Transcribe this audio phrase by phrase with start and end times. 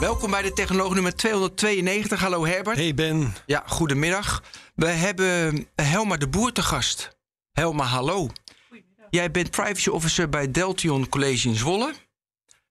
[0.00, 2.20] Welkom bij de Technoloog nummer 292.
[2.20, 2.76] Hallo Herbert.
[2.76, 3.34] Hey Ben.
[3.46, 4.42] Ja, goedemiddag.
[4.74, 7.18] We hebben Helma de Boer te gast.
[7.52, 8.28] Helma, hallo.
[9.10, 11.94] Jij bent privacy officer bij Deltion College in Zwolle.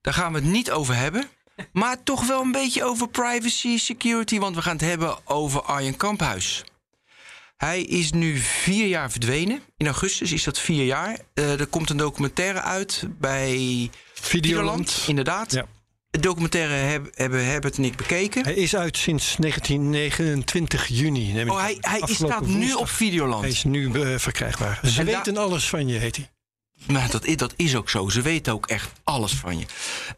[0.01, 1.29] Daar gaan we het niet over hebben.
[1.71, 5.97] Maar toch wel een beetje over privacy, security, want we gaan het hebben over Arjen
[5.97, 6.63] Kamphuis.
[7.57, 9.61] Hij is nu vier jaar verdwenen.
[9.77, 11.19] In augustus is dat vier jaar.
[11.33, 14.91] Uh, er komt een documentaire uit bij Videoland.
[14.91, 15.51] Videoland inderdaad.
[15.51, 15.65] Ja.
[16.11, 18.43] De documentaire heb, hebben Herbert en ik bekeken.
[18.43, 21.31] Hij is uit sinds 1929 juni.
[21.31, 22.79] Neem ik oh, hij, hij staat nu woensdag.
[22.79, 23.41] op Videoland.
[23.41, 24.79] Hij is nu uh, verkrijgbaar.
[24.83, 26.29] Ze En weten alles van je, heet hij.
[26.87, 28.09] Maar dat is, dat is ook zo.
[28.09, 29.65] Ze weten ook echt alles van je.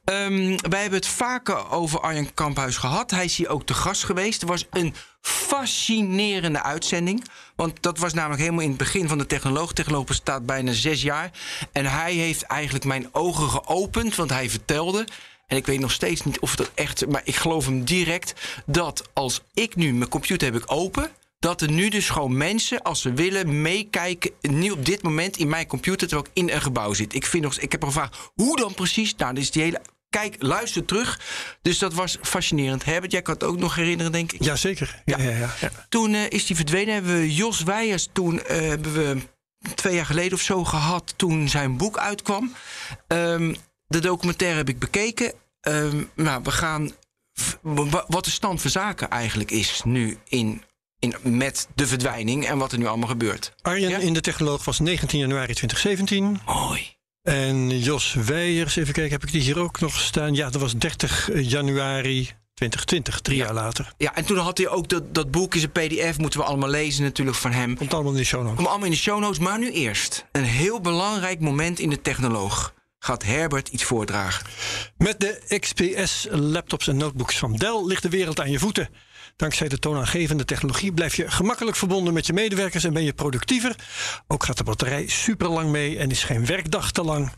[0.03, 3.12] Ehm, wij hebben het vaker over Arjen Kamphuis gehad.
[3.12, 4.42] Hij is hier ook te gast geweest.
[4.42, 7.23] Er was een fascinerende uitzending.
[7.56, 9.73] Want dat was namelijk helemaal in het begin van de technoloog.
[9.73, 11.31] Technoloog bestaat bijna zes jaar.
[11.72, 14.16] En hij heeft eigenlijk mijn ogen geopend.
[14.16, 15.08] Want hij vertelde...
[15.52, 17.07] En ik weet nog steeds niet of dat echt...
[17.07, 18.33] Maar ik geloof hem direct
[18.66, 21.11] dat als ik nu mijn computer heb ik open...
[21.39, 24.31] dat er nu dus gewoon mensen, als ze willen, meekijken...
[24.41, 26.07] nu op dit moment in mijn computer...
[26.07, 27.13] terwijl ik in een gebouw zit.
[27.13, 29.16] Ik, vind nog, ik heb er gevraagd, hoe dan precies?
[29.16, 29.81] Nou, dit is die hele...
[30.09, 31.19] Kijk, luister terug.
[31.61, 32.85] Dus dat was fascinerend.
[32.85, 34.44] Herbert, jij kan het ook nog herinneren, denk ik.
[34.44, 35.02] Jazeker.
[35.05, 35.17] Ja.
[35.17, 35.72] Ja, ja, ja.
[35.89, 36.94] Toen eh, is die verdwenen.
[36.94, 39.17] Hebben we Jos Weijers toen eh, hebben we
[39.75, 41.13] twee jaar geleden of zo gehad.
[41.16, 42.53] Toen zijn boek uitkwam.
[43.07, 43.53] Ehm,
[43.92, 45.34] de documentaire heb ik bekeken.
[45.61, 46.92] Ehm, nou, we gaan.
[48.08, 50.64] Wat de stand van zaken eigenlijk is nu in,
[51.00, 53.53] in, met de verdwijning en wat er nu allemaal gebeurt.
[53.62, 53.97] Arjen Ja?
[53.97, 56.39] in de Technoloog was 19 januari 2017.
[56.45, 57.00] Mooi.
[57.22, 60.35] En Jos Weijers, even kijken, heb ik die hier ook nog staan?
[60.35, 63.94] Ja, dat was 30 januari 2020, drie jaar later.
[63.97, 66.69] Ja, en toen had hij ook dat, dat boek is een PDF, moeten we allemaal
[66.69, 67.75] lezen natuurlijk van hem.
[67.75, 68.56] Komt allemaal in de show notes.
[68.56, 69.40] Kom allemaal in de show notes.
[69.40, 70.25] Maar nu eerst.
[70.31, 72.73] Een heel belangrijk moment in de technoloog.
[73.03, 74.45] Gaat Herbert iets voordragen?
[74.97, 78.89] Met de XPS laptops en notebooks van Dell ligt de wereld aan je voeten.
[79.35, 83.75] Dankzij de toonaangevende technologie blijf je gemakkelijk verbonden met je medewerkers en ben je productiever.
[84.28, 87.31] Ook gaat de batterij super lang mee en is geen werkdag te lang.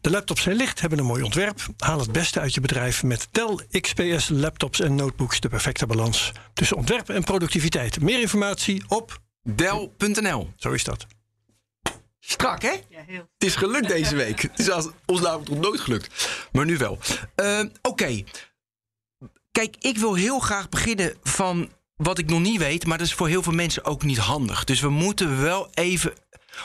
[0.00, 1.66] De laptops zijn licht, hebben een mooi ontwerp.
[1.78, 5.40] Haal het beste uit je bedrijf met Dell XPS laptops en notebooks.
[5.40, 8.00] De perfecte balans tussen ontwerp en productiviteit.
[8.00, 9.18] Meer informatie op.
[9.42, 10.52] Dell.nl.
[10.56, 11.06] Zo is dat.
[12.20, 12.72] Strak, hè?
[12.88, 13.28] Ja, heel.
[13.38, 14.42] Het is gelukt deze week.
[14.42, 16.28] Het is als, ons namelijk nog nooit gelukt.
[16.52, 16.98] Maar nu wel.
[17.34, 18.22] Eh, Oké.
[19.52, 22.86] Kijk, ik wil heel graag beginnen van wat ik nog niet weet.
[22.86, 24.64] Maar dat is voor heel veel mensen ook niet handig.
[24.64, 26.12] Dus we moeten wel even...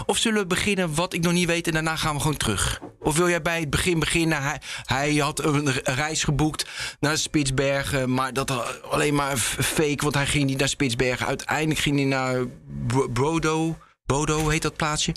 [0.06, 2.82] Of zullen we beginnen wat ik nog niet weet en daarna gaan we gewoon terug?
[3.00, 4.42] Of wil jij bij het begin beginnen?
[4.44, 6.66] Hij, hij had een re- reis geboekt
[7.00, 11.26] naar Spitsbergen, maar dat alleen maar fake, want hij ging niet naar Spitsbergen.
[11.28, 12.48] Uiteindelijk ging hij naar
[12.88, 15.16] Bro- Brodo, Bodo heet dat plaatsje.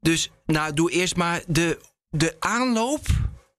[0.00, 3.06] Dus nou, doe eerst maar de, de aanloop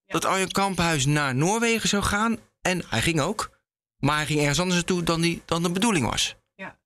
[0.05, 2.37] dat Arjen Kamphuis naar Noorwegen zou gaan.
[2.61, 3.51] En hij ging ook.
[3.97, 6.35] Maar hij ging ergens anders naartoe dan, die, dan de bedoeling was.
[6.55, 6.77] Ja.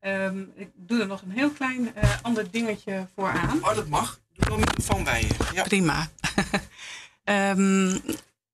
[0.00, 3.58] Ehm, ik doe er nog een heel klein eh, ander dingetje voor aan.
[3.62, 4.20] Oh, dat mag.
[4.32, 5.34] Doe dan microfoon bij je.
[5.54, 5.62] Ja.
[5.62, 6.08] Prima.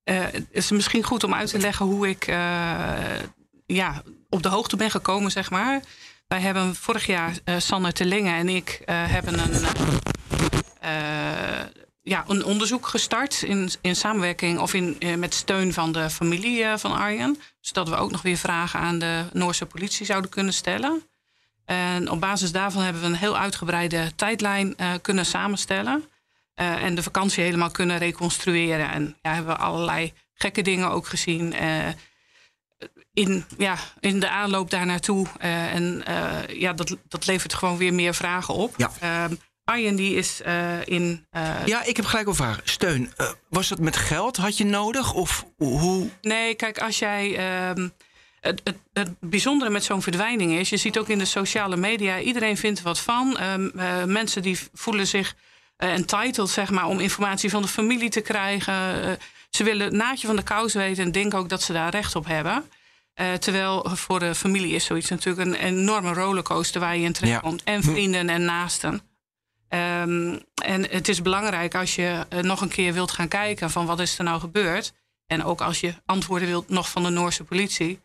[0.05, 3.21] Eh, het is misschien goed om uit te leggen hoe ik eh,
[3.67, 5.83] ja, op de hoogte ben gekomen, zeg maar.
[6.35, 9.65] Wij hebben vorig jaar, eh Sanne en ik, eh, hebben een,
[10.81, 11.67] eh,
[12.03, 16.93] ja, een onderzoek gestart in, in samenwerking of in, met steun van de familie van
[16.93, 17.39] Arjen.
[17.61, 21.03] Zodat we ook nog weer vragen aan de Noorse politie zouden kunnen stellen.
[21.65, 26.05] En op basis daarvan hebben we een heel uitgebreide tijdlijn kunnen samenstellen.
[26.55, 28.91] En de vakantie helemaal kunnen reconstrueren.
[28.91, 31.55] En ja, hebben we allerlei gekke dingen ook gezien.
[33.15, 35.27] In, ja, in de aanloop daar naartoe.
[35.39, 38.75] Eh, en eh, ja, dat, dat levert gewoon weer meer vragen op.
[38.77, 38.91] Ja.
[39.01, 39.35] Ehm,
[39.65, 41.27] Arjen die is eh, in...
[41.65, 42.61] Ja, ik heb gelijk een vraag.
[42.65, 43.13] Steun,
[43.49, 44.37] was dat met geld?
[44.37, 45.15] Had je nodig?
[45.15, 46.09] Of hoe?
[46.21, 47.37] Nee, kijk, als jij.
[47.37, 47.89] ehm,
[48.41, 52.21] het, het, het bijzondere met zo'n verdwijning is, je ziet ook in de sociale media,
[52.21, 53.39] iedereen vindt er wat van.
[53.39, 55.35] Ehm, eh, mensen die voelen zich
[55.77, 58.75] entitled, zeg maar, om informatie van de familie te krijgen.
[59.51, 62.17] Ze willen het naadje van de kous weten en denken ook dat ze daar recht
[62.17, 62.65] op hebben.
[63.15, 67.63] Eh, terwijl voor de familie is zoiets natuurlijk een enorme rollercoaster waar je in terechtkomt.
[67.65, 69.03] En vrienden en naasten.
[69.69, 73.87] Ehm, en het is belangrijk als je eh, nog een keer wilt gaan kijken van
[73.87, 74.93] wat is er nou gebeurd.
[75.27, 78.03] En ook als je antwoorden wilt nog van de Noorse politie.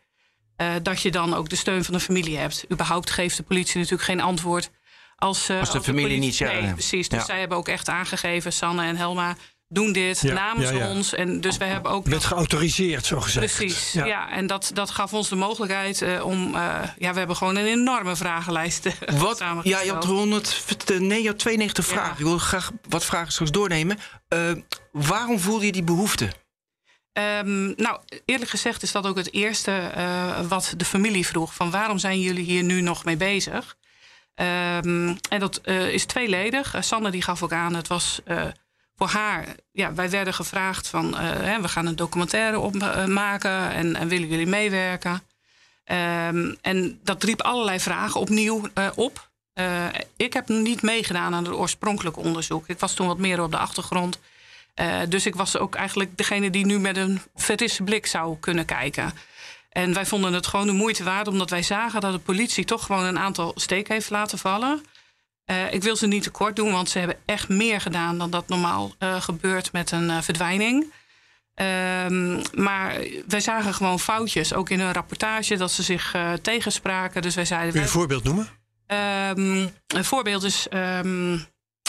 [0.56, 2.64] eh, dat je dan ook de steun van de familie hebt.
[2.72, 4.70] Überhaupt geeft de politie natuurlijk geen antwoord.
[5.16, 6.72] Als, Als de familie politie- niet Nee, ja.
[6.72, 7.08] precies.
[7.08, 7.24] Dus Ja.
[7.24, 9.36] zij hebben ook echt aangegeven, Sanne en Helma
[9.72, 10.90] doen dit Ja, namens ja, ja.
[10.90, 11.14] ons.
[11.14, 12.06] En dus wij hebben ook.
[12.06, 13.56] Werd geautoriseerd, zo gezegd.
[13.56, 14.30] Precies, ja.
[14.30, 16.54] en dat, dat gaf ons de mogelijkheid eh, om...
[16.54, 19.44] eh, ja, we hebben gewoon een enorme vragenlijst eh, Wat?
[19.62, 20.64] Ja, je had 100,
[20.98, 21.92] nee, je had 92 Ja.
[21.92, 22.18] vragen.
[22.18, 23.98] Ik wil graag wat vragen straks doornemen.
[24.92, 26.30] Waarom voelde je die behoefte?
[27.12, 31.54] Ehm, nou, eerlijk gezegd is dat ook het eerste eh, wat de familie vroeg.
[31.54, 33.76] Van waarom zijn jullie hier nu nog mee bezig?
[34.34, 36.74] Ehm, en dat eh, is tweeledig.
[36.74, 38.44] Uh, Sanne die gaf ook aan, het was eh,
[39.00, 39.46] voor haar...
[39.72, 43.70] Ja, wij werden gevraagd van, eh, hè, we gaan een documentaire opmaken...
[43.70, 45.22] En, en willen jullie meewerken?
[45.84, 49.30] Ehm, en dat riep allerlei vragen opnieuw eh, op.
[49.52, 49.86] Eh,
[50.16, 52.68] ik heb niet meegedaan aan het oorspronkelijke onderzoek.
[52.68, 54.20] Ik was toen wat meer op de achtergrond...
[55.08, 59.12] Dus ik was ook eigenlijk degene die nu met een verrisse blik zou kunnen kijken.
[59.70, 62.84] En wij vonden het gewoon de moeite waard, omdat wij zagen dat de politie toch
[62.84, 64.82] gewoon een aantal steken heeft laten vallen.
[65.46, 68.48] Uh, ik wil ze niet tekort doen, want ze hebben echt meer gedaan dan dat
[68.48, 70.92] normaal uh, gebeurt met een verdwijning.
[71.54, 72.96] Um, maar
[73.26, 77.22] wij zagen gewoon foutjes, ook in hun rapportage, dat ze zich tegenspraken.
[77.22, 77.70] Dus wij zeiden.
[77.70, 78.48] Kun je een voorbeeld noemen?
[78.86, 80.66] Um, een voorbeeld is.
[80.74, 81.48] Um,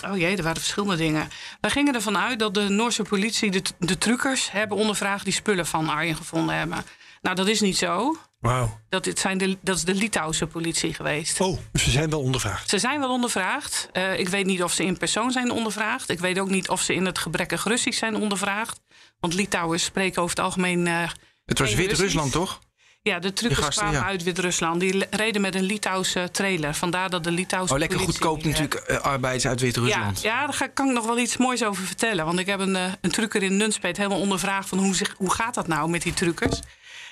[0.09, 1.30] Oh jee, er waren verschillende dingen.
[1.59, 5.65] Wij gingen ervan uit dat de Noorse politie de, de truckers hebben ondervraagd die spullen
[5.65, 6.83] van Arjen gevonden hebben.
[7.21, 8.18] Nou, dat is niet zo.
[8.42, 8.80] Wauw.
[8.90, 11.40] Dat, het zijn de, dat is de Litouwse politie geweest.
[11.42, 12.70] Oh, ze zijn wel ondervraagd.
[12.70, 13.90] Ze zijn wel ondervraagd.
[13.94, 16.10] Uh, ik weet niet of ze in persoon zijn ondervraagd.
[16.10, 18.80] Ik weet ook niet of ze in het gebrekkig Russisch zijn ondervraagd.
[19.20, 20.86] Want Litouwers spreken over het algemeen.
[20.86, 21.10] Uh,
[21.46, 22.60] het was Wit-Rusland, toch?
[23.04, 24.08] Ja, de truckers gasten, kwamen ja.
[24.08, 24.80] uit Wit-Rusland.
[24.80, 26.74] Die reden met een Litouwse trailer.
[26.74, 30.22] Vandaar dat de Litouwse Oh, lekker goedkoop natuurlijk uh, arbeiders uit Wit-Rusland.
[30.22, 32.26] Ja, ja, daar kan ik nog wel iets moois over vertellen.
[32.26, 34.70] Want ik heb een, uh, een trucker in Nunspeet helemaal ondervraagd...
[34.70, 36.60] van hoe, zich, hoe gaat dat nou met die truckers?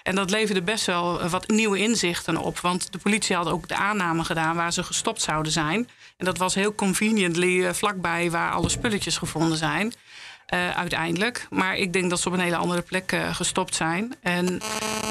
[0.10, 2.60] En dat leverde best wel wat nieuwe inzichten op.
[2.60, 5.90] Want de politie had ook de aanname gedaan waar ze gestopt zouden zijn.
[6.18, 9.94] En dat was heel conveniently uh, vlakbij waar alle spulletjes gevonden zijn.
[10.54, 11.48] Uh, uiteindelijk.
[11.50, 14.16] Maar ik denk dat ze op een hele andere plek uh, gestopt zijn.
[14.22, 14.62] En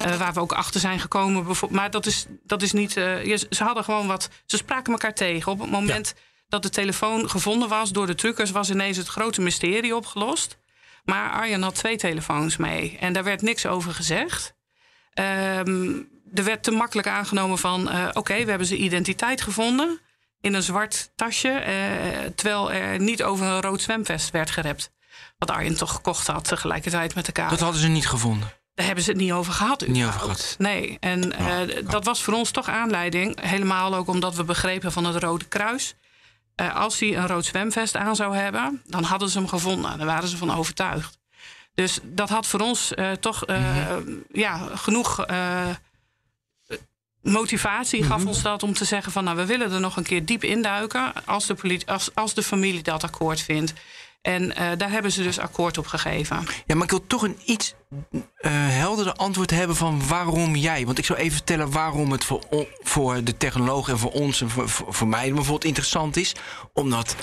[0.06, 1.46] uh, waar we ook achter zijn gekomen.
[1.70, 2.92] Maar dat is, dat is niet.
[2.92, 4.28] Ze hadden gewoon wat.
[4.46, 5.52] Ze spraken elkaar tegen.
[5.52, 6.22] Op het moment ja.
[6.48, 10.58] dat de telefoon gevonden was door de truckers, was ineens het grote mysterie opgelost.
[11.04, 12.96] Maar Arjen had twee telefoons mee.
[13.00, 14.56] En daar werd niks over gezegd.
[15.20, 17.88] Um, er werd te makkelijk aangenomen van.
[17.88, 20.00] Oké, okay, we hebben zijn identiteit gevonden.
[20.40, 21.62] In een zwart tasje.
[22.34, 24.90] terwijl er niet over een rood zwemvest werd gerept
[25.38, 27.50] wat Arjen toch gekocht had tegelijkertijd met elkaar.
[27.50, 28.52] Dat hadden ze niet gevonden.
[28.74, 29.86] Daar hebben ze het niet over gehad.
[29.86, 30.54] Niet over gehad.
[30.58, 31.90] Nee, en oh, uh, oh.
[31.90, 33.40] dat was voor ons toch aanleiding.
[33.40, 35.94] Helemaal ook omdat we begrepen van het Rode Kruis.
[36.60, 39.98] Uh, als hij een rood zwemvest aan zou hebben, dan hadden ze hem gevonden.
[39.98, 41.18] Daar waren ze van overtuigd.
[41.78, 44.24] Dus dat had voor ons uh, toch mm -hmm.
[44.32, 45.26] ja, genoeg
[47.22, 48.28] motivatie gaf -hmm.
[48.28, 51.12] ons dat om te zeggen van nou we willen er nog een keer diep induiken
[51.24, 53.72] als de, politie, als, als de familie dat akkoord vindt.
[54.22, 56.46] En uh, daar hebben ze dus akkoord op gegeven.
[56.66, 58.20] Ja, maar ik wil toch een iets uh,
[58.52, 60.86] helderder antwoord hebben van waarom jij.
[60.86, 62.42] Want ik zou even vertellen waarom het voor,
[62.82, 66.34] voor de technoloog en voor ons en voor, voor, voor mij bijvoorbeeld interessant is.
[66.72, 67.16] Omdat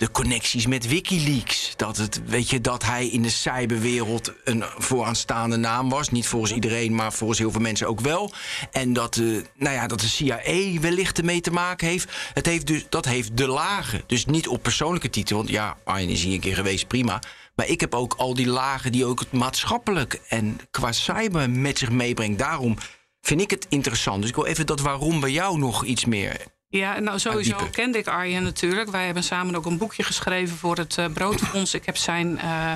[0.00, 1.72] de connecties met Wikileaks.
[1.76, 6.10] Dat, het, weet je, dat hij in de cyberwereld een vooraanstaande naam was.
[6.10, 8.32] Niet volgens iedereen, maar volgens heel veel mensen ook wel.
[8.70, 12.12] En dat, uh, nou ja, dat de CIA wellicht ermee te maken heeft.
[12.34, 14.02] Het heeft dus, dat heeft de lagen.
[14.06, 15.36] Dus niet op persoonlijke titel.
[15.36, 17.22] Want ja, Arjen is hier een keer geweest, prima.
[17.54, 21.78] Maar ik heb ook al die lagen die ook het maatschappelijk en qua cyber met
[21.78, 22.38] zich meebrengt.
[22.38, 22.76] Daarom
[23.20, 24.20] vind ik het interessant.
[24.20, 27.98] Dus ik wil even dat waarom bij jou nog iets meer ja, nou sowieso kende
[27.98, 28.90] ik Arjen natuurlijk.
[28.90, 31.74] Wij hebben samen ook een boekje geschreven voor het uh, Broodfonds.
[31.74, 32.72] Ik heb zijn uh,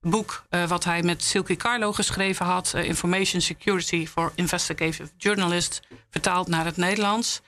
[0.00, 2.74] boek, uh, wat hij met Silke Carlo geschreven had...
[2.74, 5.80] Information Security for Investigative Journalists...
[6.10, 7.40] vertaald naar het Nederlands.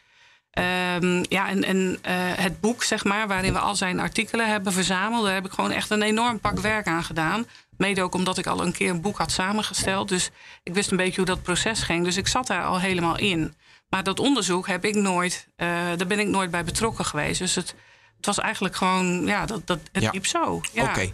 [0.59, 1.99] Um, ja, en, en
[2.37, 5.25] het boek, zeg maar, waarin we al zijn artikelen hebben verzameld...
[5.25, 7.47] daar heb ik gewoon echt een enorm pak werk aan gedaan.
[7.77, 10.09] Mede ook omdat ik al een keer een boek had samengesteld.
[10.09, 10.31] Dus
[10.63, 12.05] ik wist een beetje hoe dat proces ging.
[12.05, 13.55] Dus ik zat daar al helemaal in.
[13.93, 17.39] Maar dat onderzoek heb ik nooit, uh, daar ben ik nooit bij betrokken geweest.
[17.39, 17.75] Dus het,
[18.17, 20.11] het was eigenlijk gewoon, ja, dat, dat, het Ja.
[20.11, 20.61] liep zo.
[20.73, 20.83] Ja.
[20.85, 21.11] Oké.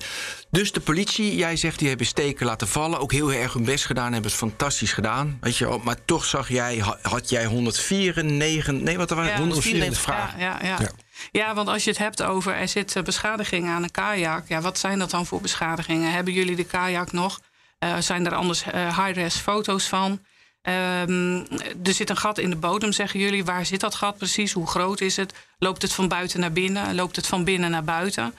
[0.50, 3.00] Dus de politie, jij zegt, die hebben steken laten vallen.
[3.00, 5.38] Ook heel erg hun best gedaan, hebben het fantastisch gedaan.
[5.40, 5.78] Weet je, wel.
[5.78, 10.40] maar toch zag jij, ha- had jij 194, nee, wat er waren Ja, 194 vragen.
[10.40, 10.90] Ja, ja, ja.
[11.32, 11.54] Ja.
[11.54, 14.48] Want als je het hebt over er zit eh, beschadiging aan een kajak.
[14.48, 16.12] Ja, wat zijn dat dan voor beschadigingen?
[16.12, 17.40] Hebben jullie de kajak nog?
[17.78, 20.20] Eh, zijn er anders eh, high-res foto's van?
[20.68, 21.44] Ehm,
[21.82, 23.44] er zit een gat in de bodem, zeggen jullie.
[23.44, 24.52] Waar zit dat gat precies?
[24.52, 25.34] Hoe groot is het?
[25.58, 26.94] Loopt het van buiten naar binnen?
[26.94, 28.34] Loopt het van binnen naar buiten?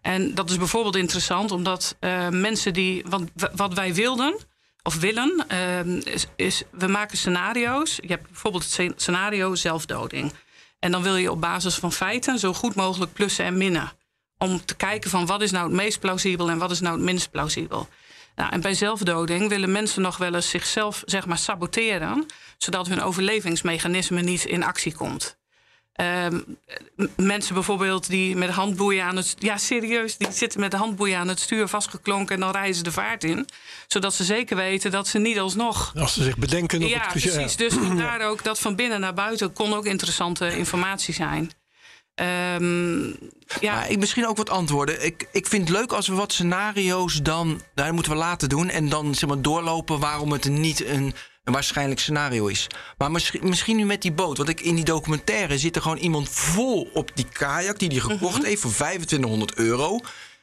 [0.00, 3.04] En dat is bijvoorbeeld interessant, omdat eh, mensen die.
[3.08, 4.36] Want wat wij wilden
[4.82, 7.96] of willen, ehm, is, is we maken scenario's.
[7.96, 10.32] Je hebt bijvoorbeeld het scenario zelfdoding.
[10.78, 13.92] En dan wil je op basis van feiten zo goed mogelijk plussen en minnen.
[14.38, 17.04] Om te kijken van wat is nou het meest plausibel en wat is nou het
[17.04, 17.88] minst plausibel.
[18.34, 22.26] Nou, en bij zelfdoding willen mensen nog wel eens zichzelf zeg maar, saboteren,
[22.58, 25.36] zodat hun overlevingsmechanisme niet in actie komt.
[25.94, 26.40] Ehm,
[27.16, 29.34] mensen bijvoorbeeld die met handboeien aan het...
[29.38, 32.34] Ja, serieus, die zitten met de handboeien aan het stuur vastgeklonken...
[32.34, 33.48] en dan rijden ze de vaart in.
[33.86, 35.92] Zodat ze zeker weten dat ze niet alsnog...
[35.96, 37.56] Als ze zich bedenken op ja, het precies.
[37.56, 39.52] Dus daar ook dat van binnen naar buiten...
[39.52, 41.50] kon ook interessante informatie zijn.
[42.14, 43.16] Um,
[43.60, 43.74] ja.
[43.74, 45.04] Maar ik misschien ook wat antwoorden.
[45.04, 47.60] Ik, ik vind het leuk als we wat scenario's dan...
[47.74, 48.68] Daar moeten we laten doen.
[48.68, 52.66] En dan zeg maar, doorlopen waarom het niet een een waarschijnlijk scenario is.
[52.98, 54.36] Maar misschien, misschien nu met die boot.
[54.36, 57.78] Want ik, in die documentaire zit er gewoon iemand vol op die kajak...
[57.78, 58.44] die hij gekocht mhm.
[58.44, 60.00] heeft voor 2500 euro.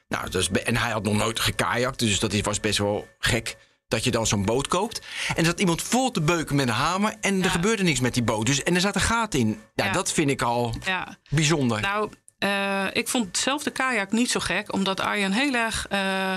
[0.07, 3.57] Nou, dus, en hij had nog nooit gekajakt, dus dat was best wel gek
[3.91, 5.01] dat je dan zo'n boot koopt.
[5.27, 8.13] En er zat iemand vol te beuken met een hamer en er gebeurde niks met
[8.13, 8.45] die boot.
[8.45, 9.61] Dus, en er zat een gaten in.
[9.75, 11.17] Ja, dat vind ik al ja.
[11.29, 11.81] bijzonder.
[11.81, 15.87] Nou, uh, ik vond zelf de kajak niet zo gek, omdat Arjen heel erg...
[15.91, 16.33] Uh,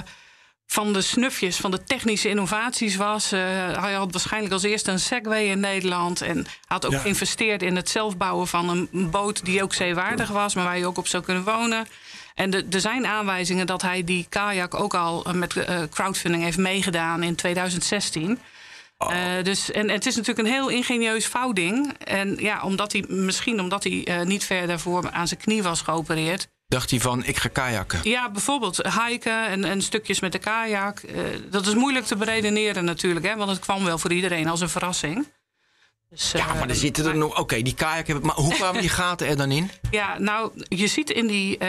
[0.66, 3.32] van de snufjes, van de technische innovaties was.
[3.32, 3.40] Uh,
[3.80, 6.20] hij had waarschijnlijk als eerste een Segway in Nederland.
[6.20, 10.64] En had ook geïnvesteerd in het zelfbouwen van een boot die ook zeewaardig was, maar
[10.64, 11.86] waar je ook op zou kunnen wonen.
[12.34, 17.22] En er zijn aanwijzingen dat hij die kajak ook al met uh, crowdfunding heeft meegedaan
[17.22, 18.38] in 2016.
[18.98, 21.92] Uh, dus, en, en, het is natuurlijk een heel ingenieus vouwding.
[21.98, 25.80] En ja, omdat hij, misschien omdat hij uh, niet verder voor aan zijn knie was
[25.80, 28.00] geopereerd, dacht hij van, ik ga kajakken?
[28.02, 31.00] Ja, bijvoorbeeld hiken en, en stukjes met de kajak.
[31.50, 34.68] Dat is moeilijk te beredeneren natuurlijk, hè, want het kwam wel voor iedereen als een
[34.68, 35.26] verrassing.
[36.14, 37.38] Dus, ja, maar er eh, zitten er nog...
[37.38, 38.26] Oké, die kajak hebben...
[38.26, 39.70] Maar hoe kwamen die gaten er dan in?
[39.90, 41.58] Ja, nou, je ziet in die...
[41.62, 41.68] Uh,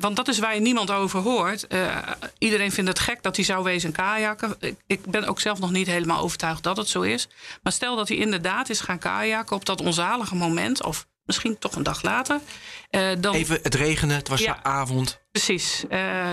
[0.00, 1.66] want dat is waar je niemand over hoort.
[1.68, 1.96] Uh,
[2.38, 4.56] iedereen vindt het gek dat hij zou wezen kajakken.
[4.60, 7.28] Ik, ik, ben ook zelf nog niet helemaal overtuigd dat het zo is.
[7.62, 10.84] Maar stel dat hij inderdaad is gaan kajakken op dat onzalige moment...
[10.84, 12.40] of misschien toch een dag later.
[12.92, 15.20] Uh, dan, Even, het regenen, het was ja, avond.
[15.30, 15.84] Precies.
[15.90, 16.30] Uh,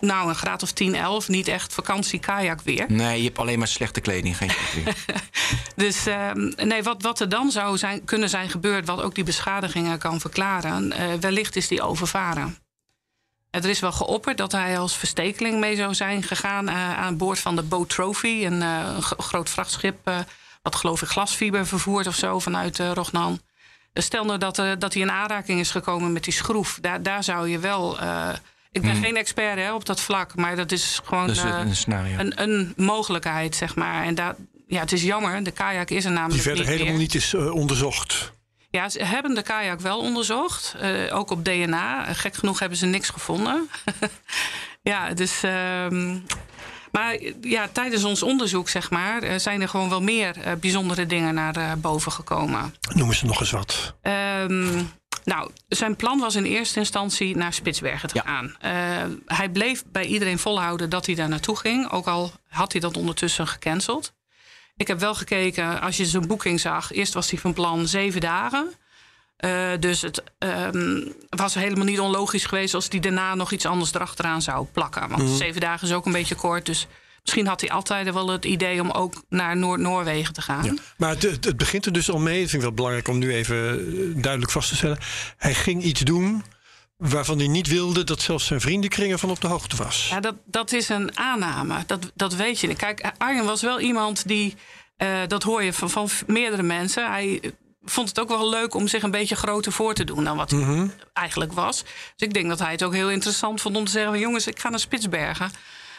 [0.00, 1.28] nou, een graad of 10, 11.
[1.28, 2.84] Niet echt vakantie, kajak weer.
[2.88, 4.36] Nee, je hebt alleen maar slechte kleding.
[4.36, 4.50] Geen
[5.76, 8.86] dus uh, nee, wat, wat er dan zou zijn, kunnen zijn gebeurd...
[8.86, 10.92] wat ook die beschadigingen kan verklaren...
[10.92, 12.58] Uh, wellicht is die overvaren.
[13.50, 16.70] Er is wel geopperd dat hij als verstekeling mee zou zijn gegaan...
[16.70, 20.10] aan boord van de Boat Trophy, een, een groot vrachtschip...
[20.62, 23.40] wat geloof ik glasfiber vervoert of zo vanuit Rognan...
[24.02, 26.78] Stel nou dat, uh, dat hij in aanraking is gekomen met die schroef.
[26.80, 28.02] Daar, daar zou je wel.
[28.02, 28.28] Uh,
[28.72, 29.02] ik ben hmm.
[29.02, 32.18] geen expert hè, op dat vlak, maar dat is gewoon dus een, scenario.
[32.18, 34.04] Een, een, mogelijkheid, zeg maar.
[34.04, 34.34] En daar,
[34.66, 36.32] ja, het is jammer, de kajak is er namelijk.
[36.32, 38.32] Die verder niet helemaal niet is onderzocht.
[38.70, 40.76] Ja, ze hebben de kajak wel onderzocht,
[41.10, 42.14] ook op DNA.
[42.14, 43.68] Gek genoeg hebben ze niks gevonden.
[44.82, 45.44] ja, dus.
[45.44, 45.86] Uh,
[46.92, 51.06] maar ja, tijdens ons onderzoek zeg maar, eh, zijn er gewoon wel meer uh, bijzondere
[51.06, 52.74] dingen naar uh, boven gekomen.
[52.94, 53.94] Noemen ze nog eens wat.
[54.02, 54.90] Um,
[55.24, 58.22] nou, zijn plan was in eerste instantie naar Spitsbergen te ja.
[58.22, 58.56] gaan.
[59.26, 61.90] hij bleef bij iedereen volhouden dat hij daar naartoe ging.
[61.90, 64.12] Ook al had hij dat ondertussen gecanceld.
[64.76, 66.92] Ik heb wel gekeken, als je zijn boeking zag.
[66.92, 68.72] Eerst was hij van plan zeven dagen.
[69.44, 73.94] Uh, dus het um, was helemaal niet onlogisch geweest als hij daarna nog iets anders
[73.94, 75.08] erachteraan zou plakken.
[75.08, 75.36] Want mm.
[75.36, 76.66] zeven dagen is ook een beetje kort.
[76.66, 76.86] Dus
[77.22, 80.64] misschien had hij altijd wel het idee om ook naar Noord-Noorwegen te gaan.
[80.64, 80.74] Ja.
[80.96, 82.40] Maar het, het, begint er dus al mee.
[82.40, 84.98] Dat vind ik wel belangrijk om nu even eh, duidelijk vast te stellen.
[85.36, 86.42] Hij ging iets doen
[86.96, 90.08] waarvan hij niet wilde dat zelfs zijn vriendenkringen van op de hoogte was.
[90.10, 91.82] Ja, dat, dat is een aanname.
[91.86, 92.74] Dat, dat weet je.
[92.74, 94.54] Kijk, Arjen was wel iemand die.
[94.98, 97.10] Uh, dat hoor je van, van meerdere mensen.
[97.10, 97.40] Hij
[97.84, 100.50] vond het ook wel leuk om zich een beetje groter voor te doen dan wat
[100.50, 100.88] hij mhm.
[101.12, 101.82] eigenlijk was.
[102.16, 104.58] Dus ik denk dat hij het ook heel interessant vond om te zeggen: jongens, ik
[104.58, 105.50] ga naar Spitsbergen.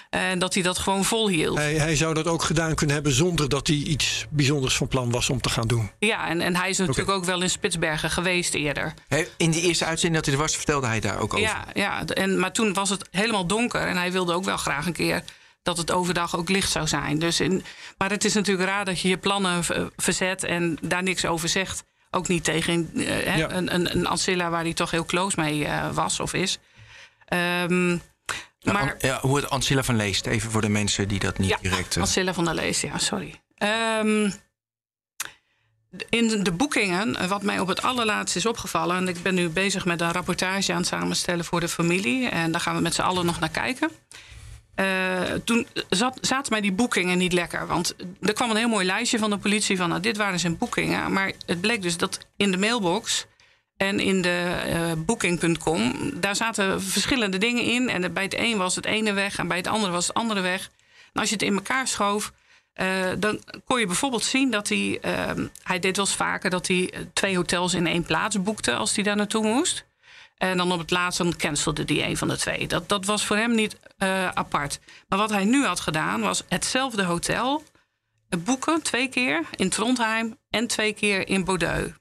[0.10, 1.58] En dat hij dat gewoon volhield.
[1.58, 5.12] Hij, hij zou dat ook gedaan kunnen hebben zonder dat hij iets bijzonders van plan
[5.12, 5.92] was om te gaan doen.
[6.00, 8.94] Ja, en, en hij is natuurlijk ook wel in Spitsbergen geweest eerder.
[9.38, 11.46] in die eerste uitzending dat hij er was, vertelde hij daar ook over.
[11.46, 14.86] Ja, ja en, maar toen was het helemaal donker en hij wilde ook wel graag
[14.86, 15.24] een keer
[15.70, 17.20] dat het overdag ook licht zou zijn.
[17.20, 17.64] Dus in,
[17.98, 19.64] maar het is natuurlijk raar dat je je plannen
[19.96, 21.84] verzet en daar niks over zegt.
[22.12, 25.90] Ook niet tegen uh, een, een, een Ancilla waar hij toch heel close mee uh,
[25.92, 26.60] was of is.
[27.34, 28.02] Um,
[28.60, 31.50] ja, maar, ja, hoe het Ancilla van leest, even voor de mensen die dat niet
[31.50, 31.96] ja, direct.
[31.96, 32.04] Uh...
[32.04, 33.42] Ancilla van der Leest, ja, sorry.
[34.04, 34.34] Um,
[36.10, 39.86] in de boekingen, wat mij op het allerlaatst is opgevallen, en ik ben nu bezig
[39.86, 43.02] met een rapportage aan het samenstellen voor de familie, en daar gaan we met z'n
[43.02, 43.92] allen nog naar kijken.
[44.80, 47.68] Uh, toen zat, zaten mij die boekingen niet lekker.
[47.68, 49.90] Want er kwam een heel mooi lijstje van de politie van...
[49.90, 51.14] Nou, dit waren zijn boekingen.
[51.14, 53.26] Maar het bleek dus dat in de mailbox
[53.78, 56.12] en in de uh, booking.com...
[56.14, 57.90] daar zaten verschillende dingen in.
[57.90, 60.42] En bij het een was het ene weg en bij het andere was het andere
[60.42, 60.70] weg.
[61.14, 62.32] Als je het in elkaar schoof...
[62.74, 65.00] Eh, dan kon je bijvoorbeeld zien dat hij.
[65.64, 69.04] hij deed wel vaker dat hij eh, twee hotels in één plaats boekte als hij
[69.04, 69.86] daar naartoe moest.
[70.40, 72.68] En dan op het laatst cancelde hij een van de twee.
[72.68, 74.80] Dat, dat was voor hem niet eh, apart.
[75.08, 77.64] Maar wat hij nu had gedaan was hetzelfde hotel
[78.38, 81.92] boeken twee keer in Trondheim en twee keer in Bordeaux.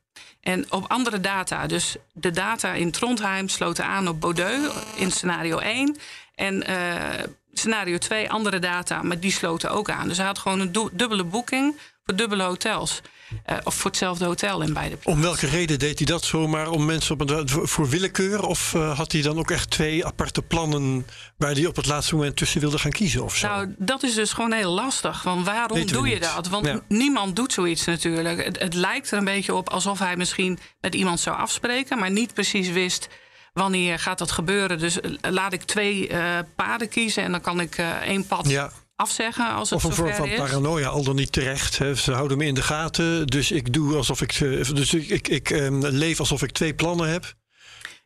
[0.41, 1.67] En op andere data.
[1.67, 5.97] Dus de data in Trondheim sloten aan op Bordeaux in scenario 1.
[6.35, 10.09] En eh, scenario 2 andere data, maar die sloten ook aan.
[10.09, 13.01] Dus hij had gewoon een du- dubbele boeking voor dubbele hotels.
[13.45, 16.71] Eh, of voor hetzelfde hotel in beide Om welke reden deed hij dat zomaar?
[16.71, 18.43] Om mensen op een, voor- willekeur?
[18.43, 21.07] Of eh, had hij dan ook echt twee aparte plannen
[21.37, 23.25] waar hij op het laatste moment tussen wilde gaan kiezen?
[23.25, 23.47] Of zo?
[23.47, 25.23] Nou, dat is dus gewoon heel lastig.
[25.23, 26.23] Van waarom Weten doe je niet.
[26.35, 26.49] dat?
[26.49, 26.81] Want Ja.
[26.89, 28.45] niemand doet zoiets natuurlijk.
[28.45, 32.11] Het, het lijkt er een beetje op alsof hij misschien met iemand zou afspreken, maar
[32.11, 33.09] niet precies wist
[33.53, 34.79] wanneer gaat dat gebeuren.
[34.79, 36.11] Dus eh, laat ik twee
[36.57, 38.71] paden kiezen en dan kan ik eh, één pad ja.
[38.99, 40.39] Afzeggen als het Of een vorm van is.
[40.39, 41.79] paranoia, al dan niet terecht.
[41.79, 41.95] Hè.
[41.95, 44.33] Ze houden me in de gaten, dus ik doe alsof ik.
[44.33, 47.35] eh, Dus ik, ik, ik ehm, leef alsof ik twee plannen heb.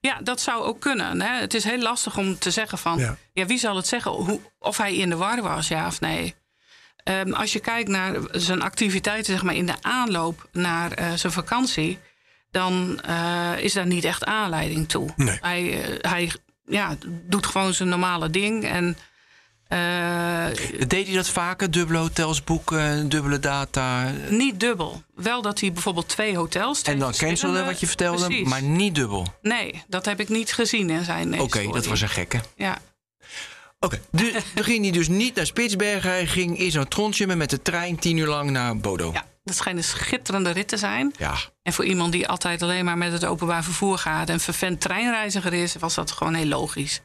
[0.00, 1.20] Ja, dat zou ook kunnen.
[1.20, 1.40] Hè?
[1.40, 2.98] Het is heel lastig om te zeggen van...
[2.98, 3.16] Ja.
[3.32, 3.46] Ja.
[3.46, 4.10] wie zal het zeggen?
[4.10, 6.34] Hoe, of hij in de war was, ja of nee.
[7.04, 11.32] Ehm, als je kijkt naar zijn activiteiten zeg maar, in de aanloop naar eh, zijn
[11.32, 11.98] vakantie...
[12.50, 15.10] dan eh, is daar niet echt aanleiding toe.
[15.16, 15.38] Nee.
[15.40, 16.32] Hij, hij
[16.66, 16.96] ja,
[17.28, 18.64] doet gewoon zijn normale ding.
[18.64, 18.96] En
[20.86, 21.70] Deed hij dat vaker?
[21.70, 24.10] Dubbele hotels boeken, dubbele data.
[24.28, 25.02] niet dubbel.
[25.14, 26.80] Wel dat hij bijvoorbeeld twee hotels...
[26.82, 28.48] twee En dan cancelen verschillende- wat je vertelde, Precies.
[28.48, 29.26] maar niet dubbel.
[29.42, 32.40] Nee, dat heb ik niet gezien in zijn Oké, dat was een gekke.
[32.56, 32.78] Ja.
[33.80, 36.10] Oké, dus dan ging hij dus niet naar Spitsbergen.
[36.10, 39.10] Hij ging eerst naar Trondheim en met de trein tien uur lang naar Bodo.
[39.12, 41.14] ja, dat schijnt een schitterende rit te zijn.
[41.18, 41.34] Ja.
[41.62, 45.52] En voor iemand die altijd alleen maar met het openbaar vervoer gaat en vervent treinreiziger
[45.52, 47.00] is, was dat gewoon heel logisch.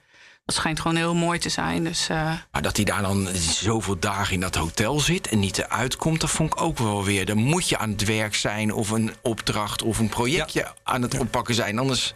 [0.47, 1.83] Dat schijnt gewoon heel mooi te zijn.
[1.83, 5.57] Dus eh, Maar dat hij daar dan zoveel dagen in dat hotel zit en niet
[5.57, 7.25] eruit komt, dat vond ik ook wel weer.
[7.25, 11.19] Dan moet je aan het werk zijn of een opdracht of een projectje aan het
[11.19, 11.77] oppakken zijn.
[11.79, 12.13] Anders.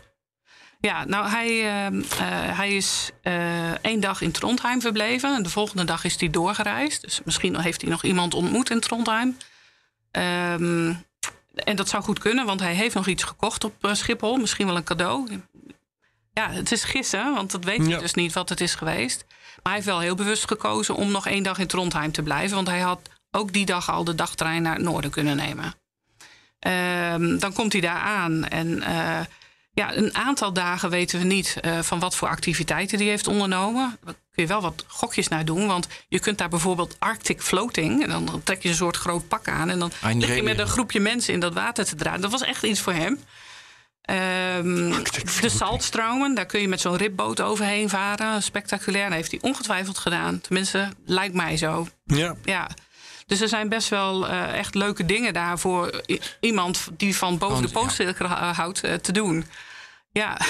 [0.79, 5.35] ja, nou, hij, eh, eh, hij is eh, één dag in Trondheim verbleven.
[5.35, 7.01] En de volgende dag is hij doorgereisd.
[7.01, 9.37] Dus misschien heeft hij nog iemand ontmoet in Trondheim.
[10.11, 10.93] Ehm,
[11.55, 14.37] en dat zou goed kunnen, want hij heeft nog iets gekocht op Schiphol.
[14.37, 15.41] Misschien wel een cadeau.
[16.33, 17.99] Ja, het is gissen, want dat weet je Ja.
[17.99, 19.25] dus niet wat het is geweest.
[19.27, 22.55] Maar hij heeft wel heel bewust gekozen om nog één dag in Trondheim te blijven.
[22.55, 25.73] Want hij had ook die dag al de dagtrein naar het noorden kunnen nemen.
[26.59, 28.45] Ehm, dan komt hij daar aan.
[28.47, 29.19] En eh,
[29.73, 33.97] ja, een aantal dagen weten we niet eh, van wat voor activiteiten hij heeft ondernomen.
[34.03, 35.67] Daar kun je wel wat gokjes naar doen.
[35.67, 38.03] Want je kunt daar bijvoorbeeld Arctic Floating.
[38.03, 39.69] En dan trek je een soort groot pak aan.
[39.69, 42.21] En dan die lig je met een groepje mensen in dat water te draaien.
[42.21, 43.19] Dat was echt iets voor hem.
[44.01, 45.03] Ehm,
[45.41, 48.43] de Saltstromen, daar kun je met zo'n ribboot overheen varen.
[48.43, 49.05] Spectaculair.
[49.05, 50.41] Dat heeft hij ongetwijfeld gedaan.
[50.41, 51.87] Tenminste, lijkt mij zo.
[52.05, 52.35] Ja.
[52.43, 52.69] Ja.
[53.31, 56.01] Dus er zijn best wel eh, echt leuke dingen daar voor
[56.39, 59.45] iemand die van boven Want, de pootcirkel eh, houdt eh, te doen.
[60.11, 60.41] Ja,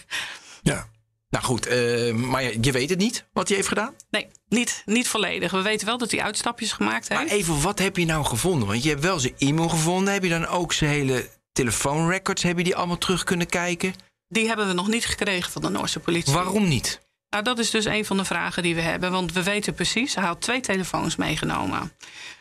[0.62, 0.88] ja.
[1.30, 1.68] Nou goed,
[2.14, 3.94] maar je, je weet het niet wat hij heeft gedaan.
[4.10, 5.50] nee, niet, niet volledig.
[5.50, 7.20] We weten wel dat hij uitstapjes gemaakt heeft.
[7.20, 8.68] Maar even, wat heb je nou gevonden?
[8.68, 10.12] Want je hebt wel zijn e-mail gevonden.
[10.12, 11.28] Heb je dan ook zijn hele
[11.60, 12.42] telefoonrecords?
[12.42, 13.94] Heb je die allemaal terug kunnen kijken?
[14.28, 16.32] Die hebben we nog niet gekregen van de Noorse politie.
[16.32, 17.00] Waarom niet?
[17.30, 19.10] Nou, dat is dus een van de vragen die we hebben.
[19.12, 21.92] Want we weten precies, hij had twee telefoons meegenomen.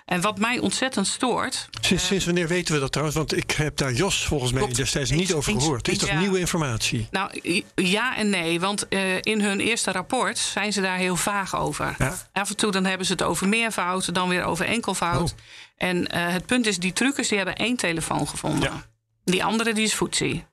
[0.06, 1.70] En wat mij ontzettend stoort.
[1.82, 3.18] Sinds, sinds wanneer weten we dat trouwens?
[3.18, 5.88] Want ik heb daar Jos volgens mij destijds niet over gehoord.
[5.88, 6.20] Is dat Ja.
[6.20, 7.08] nieuwe informatie?
[7.12, 7.42] Nou,
[7.76, 8.60] ja en nee.
[8.60, 11.96] Want eh, in hun eerste rapport zijn ze daar heel vaag over.
[11.98, 12.18] Ja.
[12.34, 15.32] Af en toe dan hebben ze het over meervoud, dan weer over enkelvoud.
[15.32, 15.38] Oh.
[15.78, 18.72] En eh, het punt is, die truckers die hebben één telefoon gevonden.
[18.72, 18.84] Ja.
[19.32, 20.48] Die andere die is footsie.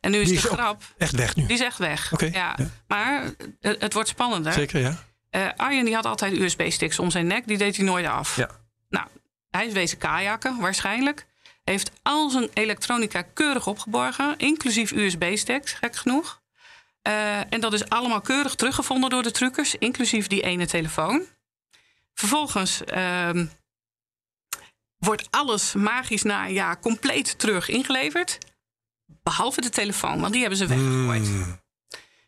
[0.00, 1.46] En nu is Die de is grap, echt weg nu.
[1.46, 2.12] die is echt weg.
[2.12, 2.54] Oké, Ja.
[2.58, 2.66] ja.
[2.86, 3.22] Maar
[3.60, 4.52] het, het wordt spannender.
[4.52, 4.96] Zeker, ja.
[5.30, 7.46] Eh, Arjen die had altijd USB-sticks om zijn nek.
[7.46, 8.36] Die deed hij nooit af.
[8.36, 8.50] Ja.
[8.88, 9.06] Nou,
[9.50, 11.26] hij is wezen kajakken waarschijnlijk.
[11.64, 14.34] Heeft al zijn elektronica keurig opgeborgen.
[14.38, 16.40] Inclusief USB-sticks, gek genoeg.
[17.02, 19.74] Eh, en dat is allemaal keurig teruggevonden door de truckers.
[19.78, 21.22] Inclusief die ene telefoon.
[22.14, 23.46] Vervolgens ehm,
[25.04, 28.38] wordt alles magisch na een jaar compleet terug ingeleverd.
[29.22, 31.26] Behalve de telefoon, want die hebben ze weggegooid.
[31.26, 31.60] Hmm.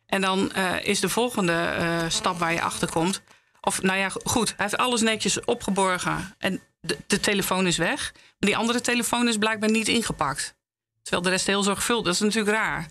[0.06, 3.22] En dan eh, is de volgende eh, stap waar je achter komt.
[3.60, 8.12] Of nou ja, goed, hij heeft alles netjes opgeborgen en de, de telefoon is weg.
[8.12, 10.54] Maar die andere telefoon is blijkbaar niet ingepakt.
[11.02, 12.04] Terwijl de rest heel zorgvuldig.
[12.04, 12.88] Dat is natuurlijk raar.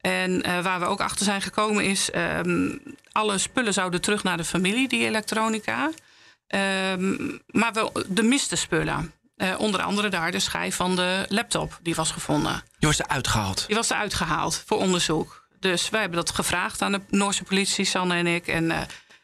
[0.00, 2.10] En eh, waar we ook achter zijn gekomen is...
[2.10, 2.76] ehm,
[3.12, 5.90] alle spullen zouden terug naar de familie, die elektronica.
[6.54, 9.12] Ehm, maar wel de miste spullen.
[9.36, 12.62] Eh, onder andere daar de schijf van de laptop, die was gevonden.
[12.78, 13.64] Je was eruit gehaald.
[13.66, 15.46] Die was eruit gehaald voor onderzoek.
[15.60, 18.46] Dus wij hebben dat gevraagd aan de Noorse politie, Sanne en ik.
[18.46, 18.76] En eh,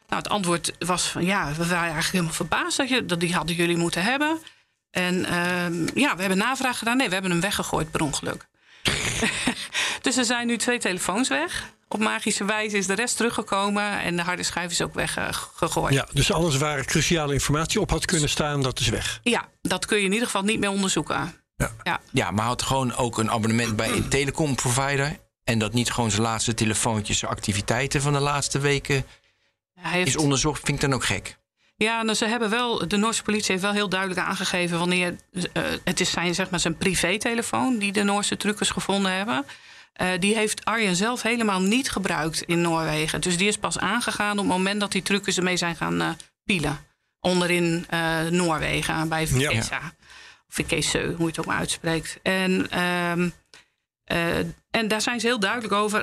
[0.07, 3.33] Nou, het antwoord was van ja, we waren eigenlijk helemaal verbaasd dat, je, dat die
[3.33, 4.39] hadden jullie moeten hebben.
[4.91, 6.97] En ehm, ja, we hebben navraag gedaan.
[6.97, 8.47] Nee, we hebben hem weggegooid per ongeluk.
[10.01, 11.73] dus er zijn nu twee telefoons weg.
[11.93, 15.93] Op magische wijze is de rest teruggekomen en de harde schijf is ook weggegooid.
[15.93, 19.19] Ja, dus alles waar cruciale informatie op had kunnen staan, dat is weg.
[19.23, 21.35] Ja, dat kun je in ieder geval niet meer onderzoeken.
[21.55, 21.71] Ja.
[21.83, 21.99] Ja.
[22.11, 25.17] Ja, maar had gewoon ook een abonnement bij een telecomprovider.
[25.43, 29.05] En dat niet gewoon zijn laatste telefoontjes, zijn activiteiten van de laatste weken
[29.79, 30.61] Hij heeft, is onderzocht.
[30.63, 31.37] Vind ik dan ook gek.
[31.75, 35.15] Ja, nou, ze hebben wel, de Noorse politie heeft wel heel duidelijk aangegeven wanneer.
[35.53, 39.45] eh, het is zijn, zeg maar, zijn privételefoon die de Noorse truckers gevonden hebben.
[40.01, 43.21] Eh, die heeft Arjen zelf helemaal niet gebruikt in Noorwegen.
[43.21, 46.09] Dus die is pas aangegaan op het moment dat die truckers ermee zijn gaan eh,
[46.43, 46.79] pielen.
[47.19, 49.77] Onderin eh, Noorwegen, bij Vikesa.
[49.77, 49.93] Of
[50.47, 52.19] Vikeseu, hoe je het ook maar uitspreekt.
[52.21, 53.29] En, ehm,
[54.03, 54.37] eh,
[54.71, 56.01] en daar zijn ze heel duidelijk over.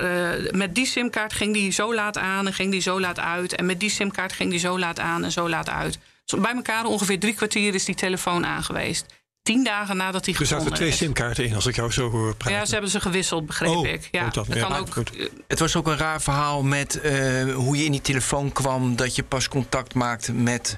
[0.55, 3.55] Met die simkaart ging die zo laat aan en ging die zo laat uit.
[3.55, 5.99] En met die simkaart ging die zo laat aan en zo laat uit.
[6.37, 9.05] Bij elkaar ongeveer drie kwartier is die telefoon aangeweest.
[9.49, 10.97] Tien dagen nadat hij Er zaten gevonden twee is.
[10.97, 12.57] simkaarten in, als ik jou zo hoor praten.
[12.57, 14.07] Ja, ze hebben ze gewisseld, begreep Oh, ik.
[14.11, 14.93] Ja, dat kan ook.
[14.93, 15.15] goed.
[15.17, 18.95] eh, Het was ook een raar verhaal met eh, hoe je in die telefoon kwam.
[18.95, 20.77] Dat je pas contact maakt met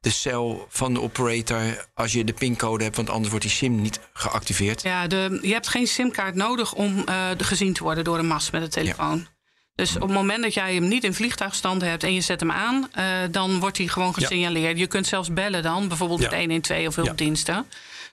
[0.00, 2.96] de cel van de operator als je de pincode hebt.
[2.96, 4.82] Want anders wordt die sim niet geactiveerd.
[4.82, 8.26] Ja, de, je hebt geen simkaart nodig om eh, de gezien te worden door een
[8.26, 9.26] mast met een telefoon.
[9.74, 12.50] Dus op het moment dat jij hem niet in vliegtuigstand hebt en je zet hem
[12.50, 14.78] aan, eh, dan wordt hij gewoon gesignaleerd.
[14.78, 16.28] Je kunt zelfs bellen dan, bijvoorbeeld Ja.
[16.30, 17.66] met 112 of hulpdiensten.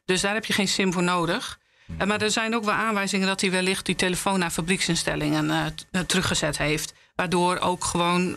[0.10, 1.60] Dus daar heb je geen sim voor nodig.
[1.98, 5.66] Eh, maar er zijn ook wel aanwijzingen dat hij wellicht die telefoon naar fabrieksinstellingen eh,
[5.92, 6.94] eh, teruggezet heeft.
[7.16, 8.36] Waardoor ook gewoon,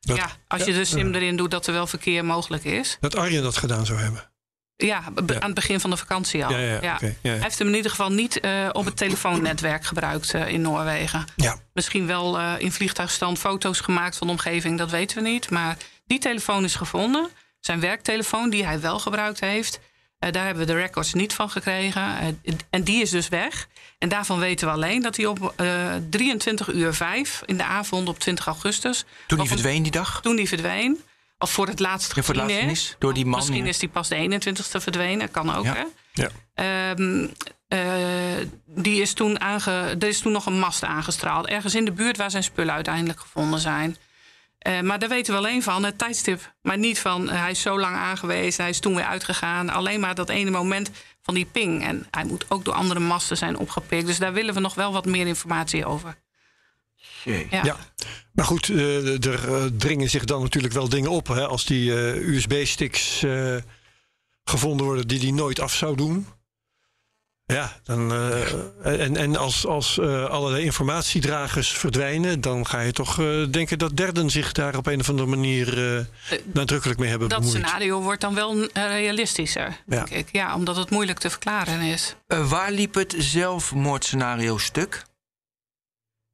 [0.00, 1.14] Dat- ja, als je ja, de sim ja.
[1.14, 2.96] erin doet, dat er wel verkeer mogelijk is.
[3.00, 4.30] Dat Arjen dat gedaan zou hebben.
[4.76, 6.58] Ja, aan het begin van de vakantie al.
[6.58, 6.98] Ja.
[7.00, 8.40] Hij heeft hem in ieder geval niet
[8.72, 11.24] op het telefoonnetwerk gebruikt in Noorwegen.
[11.36, 15.50] Ja, Misschien wel in vliegtuigstand foto's gemaakt van de omgeving, dat weten we niet.
[15.50, 17.28] Maar die telefoon is gevonden.
[17.60, 19.80] Zijn werktelefoon, die hij wel gebruikt heeft.
[20.26, 22.18] Eh, daar hebben we de records niet van gekregen.
[22.18, 23.68] Eh, en die is dus weg.
[23.98, 28.08] En daarvan weten we alleen dat hij op eh 23 uur 5 in de avond
[28.08, 29.04] op 20 augustus.
[29.26, 30.20] Toen hij verdween die dag.
[30.22, 31.00] Toen die verdween.
[31.38, 32.70] Of voor het laatst Ja, voor het gezien is.
[32.70, 35.30] is, door die man, Misschien is die pas de 21ste verdwenen.
[35.30, 35.74] Kan ook, Ja.
[35.74, 35.84] hè?
[36.12, 36.28] ja.
[36.54, 37.26] Ehm,
[37.68, 37.80] eh,
[38.66, 41.46] die is toen aange, er is toen nog een mast aangestraald.
[41.46, 43.96] Ergens in de buurt waar zijn spullen uiteindelijk gevonden zijn.
[44.64, 46.54] Eh, maar daar weten we alleen van, het tijdstip.
[46.62, 49.68] Maar niet van, eh, hij is zo lang aangewezen, hij is toen weer uitgegaan.
[49.68, 50.90] Alleen maar dat ene moment
[51.22, 51.84] van die ping.
[51.84, 54.06] En hij moet ook door andere masten zijn opgepikt.
[54.06, 56.16] Dus daar willen we nog wel wat meer informatie over.
[57.24, 57.64] Ja.
[57.64, 57.76] Ja.
[58.32, 61.26] Maar goed, eh, er dringen zich dan natuurlijk wel dingen op.
[61.26, 63.56] Hè, als die eh, USB-sticks eh,
[64.44, 66.26] gevonden worden die hij nooit af zou doen.
[67.46, 73.20] Ja, dan, eh, en, en als, als eh, allerlei informatiedragers verdwijnen, dan ga je toch
[73.20, 76.04] eh, denken dat derden zich daar op een of andere manier eh,
[76.52, 77.58] nadrukkelijk mee hebben Dat bemoeid.
[77.64, 80.28] scenario wordt dan wel realistischer, denk ik.
[80.32, 82.14] Ja, omdat het moeilijk te verklaren is.
[82.26, 85.02] Eh, waar liep het zelfmoordscenario stuk?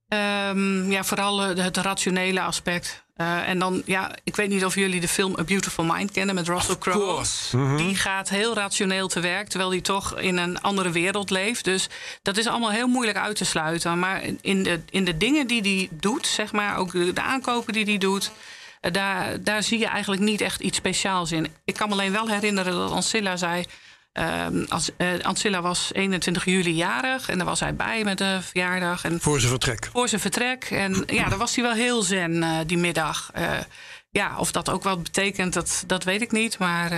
[0.09, 3.05] Ehm, ja, vooral het rationele aspect.
[3.21, 6.35] Eh, en dan, ja, ik weet niet of jullie de film A Beautiful Mind kennen
[6.35, 6.99] met Russell Crowe.
[7.77, 11.65] Die gaat heel rationeel te werk, terwijl hij toch in een andere wereld leeft.
[11.65, 11.89] Dus
[12.23, 13.99] dat is allemaal heel moeilijk uit te sluiten.
[13.99, 17.73] Maar in de, in de dingen die hij doet, zeg maar, ook de, de aankopen
[17.73, 18.31] die hij doet.
[18.81, 21.47] eh, Daar, daar zie je eigenlijk niet echt iets speciaals in.
[21.65, 23.65] Ik kan me alleen wel herinneren dat Ancilla zei.
[24.13, 28.39] Ehm, als, eh, Ancilla was 21 juli jarig en daar was hij bij met de
[28.43, 29.05] verjaardag.
[29.05, 29.89] En Voor zijn vertrek.
[29.93, 30.65] voor zijn vertrek.
[30.65, 33.31] En ja, daar was hij wel heel zen eh, die middag.
[33.33, 33.59] Eh,
[34.11, 36.59] ja, of dat ook wat betekent, dat, dat weet ik niet.
[36.59, 36.91] Maar,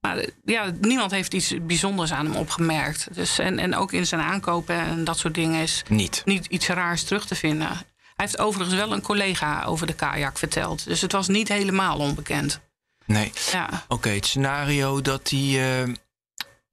[0.00, 3.08] maar ja, niemand heeft iets bijzonders aan hem opgemerkt.
[3.14, 6.22] Dus, en, en ook in zijn aankopen en dat soort dingen is Niet.
[6.24, 7.68] niet iets raars terug te vinden.
[7.68, 10.84] Hij heeft overigens wel een collega over de kajak verteld.
[10.84, 12.60] Dus het was niet helemaal onbekend.
[13.06, 13.32] Nee.
[13.52, 15.86] Ja, Oké, het scenario dat hij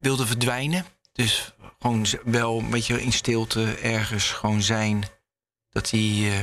[0.02, 0.86] wilde verdwijnen.
[1.14, 5.04] Dus gewoon wel een beetje in stilte ergens gewoon zijn.
[5.70, 6.00] Dat hij.
[6.32, 6.40] eh,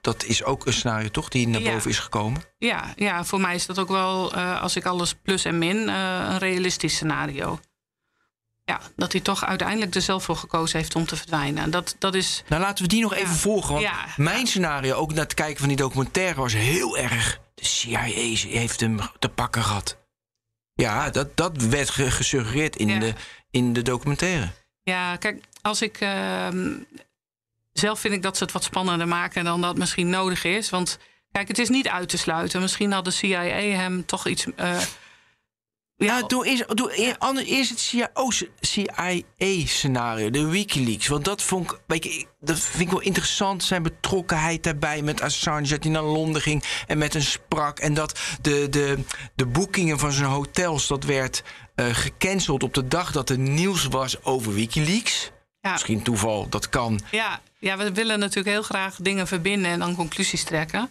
[0.00, 1.28] dat is ook een scenario, toch?
[1.28, 1.72] Die naar Ja.
[1.72, 2.42] boven is gekomen.
[2.58, 5.88] ja, ja, voor mij is dat ook wel, eh, als ik alles plus en min,
[5.88, 5.94] eh,
[6.28, 7.60] een realistisch scenario.
[8.64, 11.70] Ja, dat hij toch uiteindelijk er zelf voor gekozen heeft om te verdwijnen.
[11.70, 13.20] Dat, dat is Nou, laten we die nog Ja.
[13.20, 13.72] even volgen.
[13.72, 14.06] Want Ja.
[14.16, 17.40] mijn scenario, ook na het kijken van die documentaire, was heel erg.
[17.54, 19.96] De CIA heeft hem te pakken gehad.
[20.74, 22.98] Ja, dat, dat werd ge- gesuggereerd in, Ja.
[22.98, 23.12] de,
[23.50, 24.48] in de documentaire.
[24.82, 25.96] Ja, kijk, als ik.
[26.00, 26.72] ehm,
[27.72, 30.70] zelf vind ik dat ze het wat spannender maken dan dat misschien nodig is.
[30.70, 30.98] Want
[31.30, 32.60] kijk, het is niet uit te sluiten.
[32.60, 33.40] Misschien had de CIA
[33.76, 34.46] hem toch iets.
[34.56, 34.80] eh,
[35.96, 37.80] Ja, doe eerst, doe eer- ander- eerst het
[38.60, 41.06] CIA-scenario, de Wikileaks.
[41.06, 43.64] Want dat vond ik, weet je, dat vind ik wel interessant.
[43.64, 45.68] Zijn betrokkenheid daarbij met Assange.
[45.68, 47.78] Dat hij naar Londen ging en met een sprak.
[47.78, 48.98] En dat de, de,
[49.34, 51.42] de boekingen van zijn hotels, dat werd
[51.74, 55.30] eh, gecanceld op de dag dat er nieuws was over Wikileaks.
[55.60, 55.72] Ja.
[55.72, 57.00] Misschien toeval, dat kan.
[57.10, 60.90] Ja, ja, we willen natuurlijk heel graag dingen verbinden en dan conclusies trekken.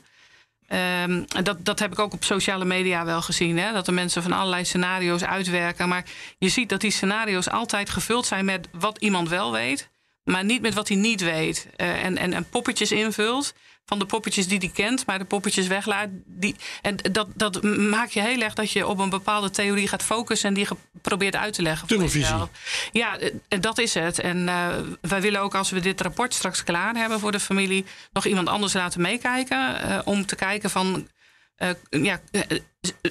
[0.73, 3.57] Ehm, dat, dat heb ik ook op sociale media wel gezien.
[3.57, 3.71] Hè?
[3.73, 5.87] Dat de mensen van allerlei scenario's uitwerken.
[5.87, 6.05] Maar
[6.37, 9.89] je ziet dat die scenario's altijd gevuld zijn met wat iemand wel weet.
[10.23, 11.67] Maar niet met wat hij niet weet.
[11.75, 13.53] Eh, en, en, en poppetjes invult
[13.85, 15.05] van de poppetjes die hij kent.
[15.05, 16.07] Maar de poppetjes weglaat.
[16.25, 20.03] Die, en dat, dat maakt je heel erg dat je op een bepaalde theorie gaat
[20.03, 20.47] focussen.
[20.49, 20.67] En die
[21.01, 21.79] probeert uit te leggen.
[21.87, 22.35] voor Tunnelvisie.
[22.91, 24.19] Ja, eh, en dat is het.
[24.19, 24.67] En eh,
[25.01, 28.47] wij willen ook als we dit rapport straks klaar hebben voor de familie, nog iemand
[28.47, 29.81] anders laten meekijken.
[29.81, 31.07] eh, om te kijken van.
[31.55, 32.59] eh, ja, eh, eh,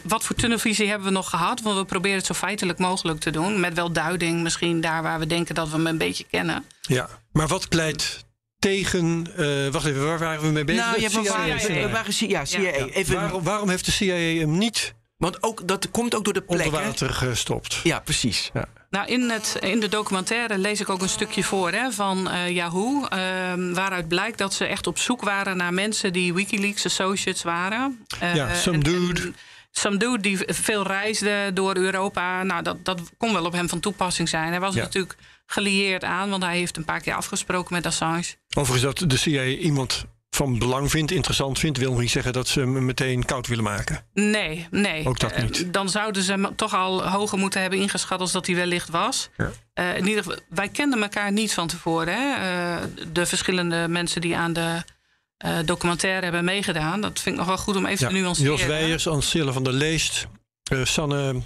[0.03, 1.61] wat voor tunnelvisie hebben we nog gehad?
[1.61, 3.61] Want we proberen het zo feitelijk mogelijk te doen.
[3.61, 6.65] Met wel duiding, misschien daar waar we denken dat we hem een beetje kennen.
[6.81, 8.25] Ja, maar wat pleit
[8.63, 9.27] tegen...
[9.37, 10.85] eh, wacht even, waar waren we mee bezig?
[10.85, 11.89] nou, je hebt een CIA scenario.
[11.89, 12.61] waar, ja, CIA.
[12.61, 12.71] Ja.
[12.87, 16.43] Even, Waarom, waarom heeft de CIA hem niet Want ook, dat komt ook door de
[16.47, 16.81] onder plek.
[16.81, 16.87] hè?
[16.87, 17.81] water gestopt?
[17.83, 18.51] Ja, precies.
[18.91, 22.51] Nou, in, het, in de documentaire lees ik ook een stukje voor hè, van eh,
[22.51, 23.05] Yahoo.
[23.07, 28.05] ehm, waaruit blijkt dat ze echt op zoek waren naar mensen die Wikileaks associates waren.
[28.21, 29.21] Eh, Ja, some en- dude.
[29.21, 29.35] en
[29.75, 32.43] Some dude die veel reisde door Europa.
[32.43, 34.49] Nou, dat, dat kon wel op hem van toepassing zijn.
[34.51, 34.83] Hij was Ja.
[34.83, 35.17] natuurlijk
[35.53, 38.25] gelieerd aan, want hij heeft een paar keer afgesproken met Assange.
[38.57, 41.79] Overigens dat de CIA iemand van belang vindt, interessant vindt...
[41.79, 44.05] wil nog niet zeggen dat ze hem meteen koud willen maken.
[44.15, 45.07] Nee, nee.
[45.09, 45.73] Ook dat Eh, niet.
[45.73, 49.29] dan zouden ze hem toch al hoger moeten hebben ingeschat als dat hij wellicht was.
[49.37, 49.51] Ja.
[49.75, 52.15] Eh, in ieder geval, wij kenden elkaar niet van tevoren.
[52.15, 52.35] Hè?
[52.35, 54.83] Eh, de verschillende mensen die aan de
[55.37, 57.01] eh, documentaire hebben meegedaan.
[57.01, 58.51] Dat vind ik nog wel goed om even te nuanceren.
[58.51, 60.27] Jos Weijers, Ansille van der Leest,
[60.71, 61.43] eh, Sanne,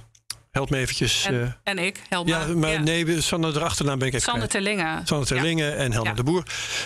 [0.56, 1.24] help me eventjes.
[1.24, 2.30] En, eh, en ik, Helma.
[2.30, 2.80] ja, maar Ja.
[2.80, 4.48] nee, Sanne erachternaam ben ik even Sander.
[4.48, 5.00] Terlinge.
[5.04, 6.16] Sanne Terlingen en Helma Ja.
[6.16, 6.42] de Boer.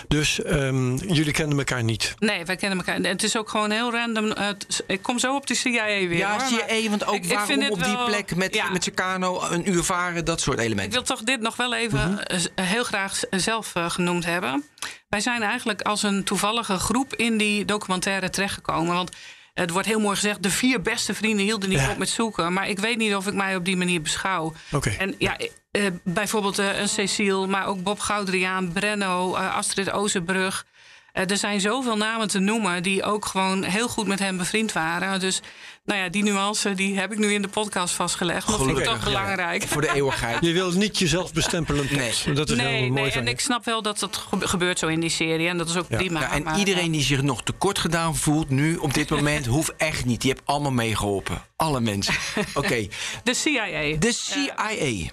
[0.07, 2.15] Dus ehm, jullie kenden elkaar niet.
[2.19, 2.99] Nee, wij kennen elkaar.
[3.11, 4.31] Het is ook gewoon heel random.
[4.31, 6.13] eh, t- ik kom zo op de CIA weer.
[6.17, 8.69] Ja, hoor, CIA, want ook ik- ik vind waarom op die wel- plek met, Ja.
[8.69, 10.91] met Secano een uur varen, dat soort Ik elementen.
[10.93, 12.19] wil toch dit nog wel even Mhm.
[12.55, 14.63] eh, heel graag zelf genoemd hebben.
[15.09, 18.93] Wij zijn eigenlijk als een toevallige groep in die documentaire terechtgekomen.
[18.95, 19.11] Want
[19.53, 21.91] het wordt heel mooi gezegd, de vier beste vrienden hielden niet Ja.
[21.91, 22.53] op met zoeken.
[22.53, 24.53] Maar ik weet niet of ik mij op die manier beschouw.
[24.97, 25.37] En ja,
[25.71, 30.65] eh, bijvoorbeeld eh, een Cecile, maar ook Bob Goudriaan, Brenno, eh, Astrid Ozenbrug.
[31.11, 35.19] Er zijn zoveel namen te noemen die ook gewoon heel goed met hem bevriend waren.
[35.19, 35.41] Dus
[35.83, 38.47] nou ja, die nuance die heb ik nu in de podcast vastgelegd.
[38.47, 39.03] Dat vind ik toch ja.
[39.03, 39.63] belangrijk.
[39.67, 40.45] Voor de eeuwigheid.
[40.45, 41.87] Je wil niet jezelf bestempelen.
[41.91, 42.33] Nee.
[42.33, 43.29] Dat is heel mooi nee en je.
[43.29, 45.47] ik snap wel dat dat gebe- gebeurt zo in die serie.
[45.47, 46.19] En dat is ook prima.
[46.19, 49.75] Ja, en maar, iedereen die zich nog tekort gedaan voelt nu op dit moment, hoeft
[49.75, 50.21] echt niet.
[50.21, 51.41] Die hebt allemaal meegeholpen.
[51.55, 52.13] Alle mensen.
[52.53, 52.87] Oké, eh,
[53.23, 53.95] De CIA.
[53.99, 55.09] de CIA.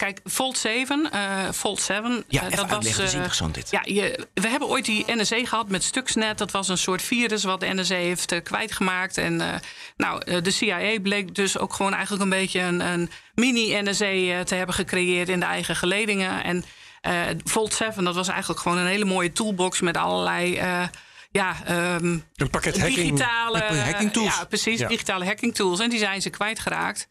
[0.00, 2.24] Kijk, Volt 7, eh Volt 7.
[2.28, 2.74] Ja, eh, even dat was.
[2.74, 3.70] uitleggen, dat is eh, interessant dit.
[3.70, 6.38] Ja, je, we hebben ooit die NSE gehad met Stuxnet.
[6.38, 9.18] Dat was een soort virus wat de NSE heeft kwijtgemaakt.
[9.18, 9.54] En eh,
[9.96, 14.74] nou, de CIA bleek dus ook gewoon eigenlijk een beetje een, een mini-NSE te hebben
[14.74, 16.44] gecreëerd in de eigen geledingen.
[16.44, 16.64] En
[17.00, 20.56] eh Volt 7, dat was eigenlijk gewoon een hele mooie toolbox met allerlei.
[20.56, 20.82] eh,
[21.30, 22.96] ja, ehm, Een pakket hacking.
[22.96, 24.36] digitale Ja, hacking tools.
[24.38, 24.88] Ja, precies, Ja.
[24.88, 25.80] digitale hacking tools.
[25.80, 27.08] En die zijn ze kwijtgeraakt.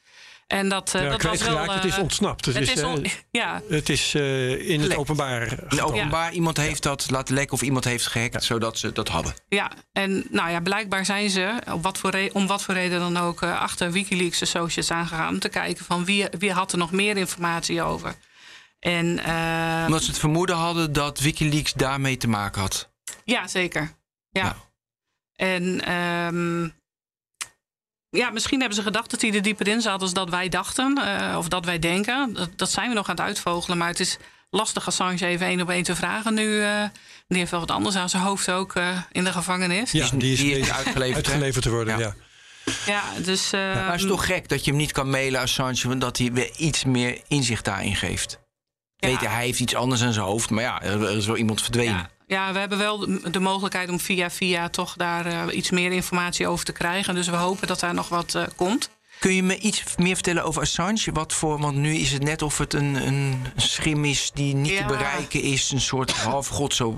[0.50, 1.72] En dat, eh Ja, dat was wel.
[1.74, 2.46] het is eh, ontsnapt.
[2.46, 5.58] Het is, on- eh, ja, Het is eh, in het openbaar.
[5.70, 9.34] In openbaar, iemand heeft dat laten lekken of iemand heeft gehackt, zodat ze dat hadden.
[9.50, 13.18] ja, en nou ja, blijkbaar zijn ze, op wat voor om wat voor reden dan
[13.18, 15.34] ook, eh, achter Wikileaks Associates aangegaan.
[15.34, 18.16] Om te kijken van wie, wie had er nog meer informatie over.
[18.80, 22.90] En eh, Omdat ze het vermoeden hadden dat Wikileaks daarmee te maken had.
[23.24, 23.98] ja, zeker.
[24.30, 24.44] Ja.
[24.44, 24.56] Ja.
[25.36, 26.70] En ehm,
[28.10, 30.98] ja, misschien hebben ze gedacht dat hij er dieper in zat als dat wij dachten.
[30.98, 32.34] eh, of dat wij denken.
[32.34, 33.78] Dat, dat zijn we nog aan het uitvogelen.
[33.78, 34.18] Maar het is
[34.50, 36.62] lastig Assange even één op één te vragen nu.
[36.64, 36.84] eh
[37.28, 39.92] die heeft wel wat anders aan zijn hoofd ook eh, in de gevangenis.
[39.92, 42.00] Ja, die is, Die is uitgeleverd, uitgeleverd te worden.
[42.00, 42.06] Ja.
[42.06, 42.14] Ja.
[42.86, 43.52] Ja, dus...
[43.54, 46.18] eh, Maar het is toch gek dat je hem niet kan mailen, Assange, want dat
[46.18, 48.40] hij weer iets meer inzicht daarin geeft.
[48.96, 49.08] Ja.
[49.08, 51.62] Weet je, hij heeft iets anders in zijn hoofd, maar ja, er is wel iemand
[51.62, 52.10] verdwenen.
[52.30, 52.98] Ja, we hebben wel
[53.32, 57.16] de, mogelijkheid om via via toch daar eh, iets meer informatie over te krijgen.
[57.16, 58.90] Dus we hopen dat daar nog wat eh, komt.
[59.20, 61.12] Kun je me iets meer vertellen over Assange?
[61.14, 64.72] Wat voor, want nu is het net of het een, een schim is die niet
[64.72, 64.78] Ja.
[64.82, 65.72] te bereiken is.
[65.72, 66.98] Een soort halfgod zo.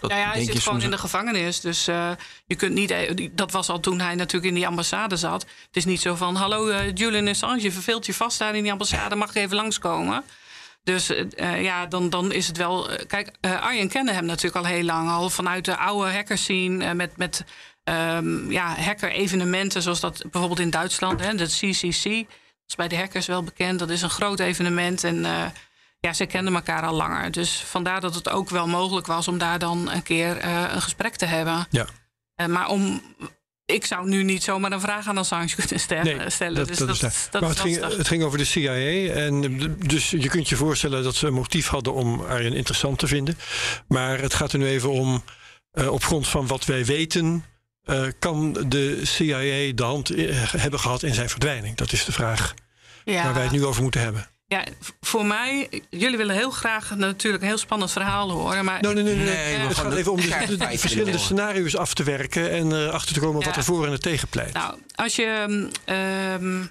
[0.00, 1.60] Dat Ja, ja, hij zit je gewoon in de gevangenis.
[1.60, 2.10] Dus eh,
[2.46, 2.94] je kunt niet.
[3.32, 5.42] Dat was al toen hij natuurlijk in die ambassade zat.
[5.42, 8.72] Het is niet zo van: Hallo, Julian Assange, je verveelt je vast daar in die
[8.72, 9.14] ambassade.
[9.14, 10.24] Mag ik even langskomen?
[10.86, 12.90] Dus eh, ja, dan, dan is het wel.
[12.90, 15.08] eh, kijk, eh, Arjen kende hem natuurlijk al heel lang.
[15.08, 16.84] Al vanuit de oude hackers scene.
[16.84, 17.44] eh, met met
[17.84, 19.82] ehm, ja, hacker-evenementen.
[19.82, 22.04] Zoals dat bijvoorbeeld in Duitsland, hè, de CCC.
[22.66, 23.78] is bij de hackers wel bekend.
[23.78, 25.44] Dat is een groot evenement en uh,
[26.00, 27.30] ja, ze kenden elkaar al langer.
[27.30, 30.82] Dus vandaar dat het ook wel mogelijk was om daar dan een keer uh, een
[30.82, 31.66] gesprek te hebben.
[31.70, 31.86] Ja.
[32.36, 33.02] Uh, maar om
[33.66, 36.04] ik zou nu niet zomaar een vraag aan Assange kunnen stellen.
[36.04, 36.16] Nee.
[36.54, 39.12] Dat, dus dat, dat, is dat maar het ging, het ging over de CIA.
[39.12, 39.40] En
[39.86, 43.38] dus je kunt je voorstellen dat ze een motief hadden om Arjen interessant te vinden.
[43.88, 45.24] Maar het gaat er nu even om,
[45.72, 47.44] uh, op grond van wat wij weten.
[47.84, 50.08] Uh, kan de CIA de hand
[50.56, 51.76] hebben gehad in zijn verdwijning?
[51.76, 52.54] Dat is de vraag
[53.04, 53.24] Ja.
[53.24, 54.26] waar wij het nu over moeten hebben.
[54.48, 54.64] Ja,
[55.00, 58.64] voor mij, jullie willen heel graag natuurlijk een heel spannend verhaal horen.
[58.64, 59.16] Maar Nee, nee, nee.
[59.16, 59.26] nee.
[59.56, 63.44] Het gaat even om de, verschillende scenario's af te werken en uh, achter te komen
[63.44, 64.52] wat er voor en er tegen pleit.
[64.52, 65.68] Nou, als je.
[65.84, 66.64] ehm,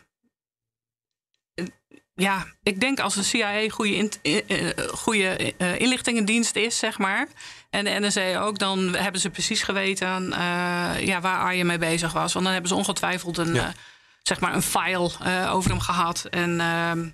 [1.54, 1.66] eh,
[2.14, 6.78] ja, ik denk als de CIA een goede, in, eh, eh, goede eh, inlichtingendienst is,
[6.80, 7.28] zeg maar.
[7.70, 12.14] En de NSA ook, dan hebben ze precies geweten eh, ja, waar Arjen mee bezig
[12.14, 12.34] was.
[12.34, 13.68] Want dan hebben ze ongetwijfeld een, Ja.
[13.68, 13.74] eh,
[14.24, 16.26] zeg maar een file eh, over hem gehad.
[16.30, 17.10] En ehm,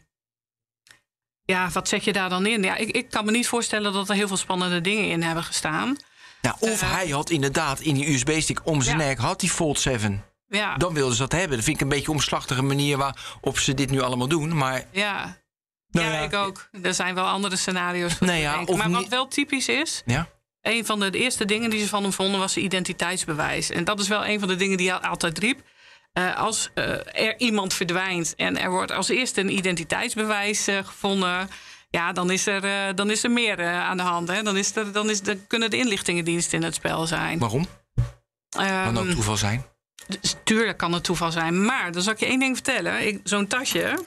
[1.52, 2.64] ja, wat zet je daar dan in?
[2.64, 5.44] Ja, ik, ik kan me niet voorstellen dat er heel veel spannende dingen in hebben
[5.44, 5.98] gestaan.
[6.42, 9.06] Nou, of Eh, hij had inderdaad in die USB-stick om zijn Ja.
[9.06, 10.24] nek had die Fold 7.
[10.48, 11.56] Ja, Dan wilden ze dat hebben.
[11.58, 14.58] Dat vind ik een beetje een omslachtige manier waarop ze dit nu allemaal doen.
[14.58, 15.40] Maar ja.
[15.90, 16.70] Nou ja, ja, ik ook.
[16.82, 18.14] Er zijn wel andere scenario's.
[18.14, 20.28] voor Nee, te ja, maar wat wel typisch is, ja,
[20.62, 23.70] een van de, de eerste dingen die ze van hem vonden was zijn identiteitsbewijs.
[23.70, 25.60] En dat is wel een van de dingen die hij altijd riep.
[26.14, 31.50] Eh, als eh, er iemand verdwijnt en er wordt als eerste een identiteitsbewijs eh, gevonden.
[31.90, 34.28] Ja, dan is er, dan is er meer aan de hand.
[34.28, 34.44] Hè?
[34.44, 37.40] Dan, is er, dan, is de, kunnen de inlichtingendiensten in het spel zijn.
[37.40, 37.68] waarom?
[38.50, 39.66] Kan ook Ehm, toeval zijn.
[40.20, 41.66] dus tuurlijk kan het toeval zijn.
[41.66, 43.20] Maar dan zal ik je één ding vertellen.
[43.24, 44.06] Zo'n tasje,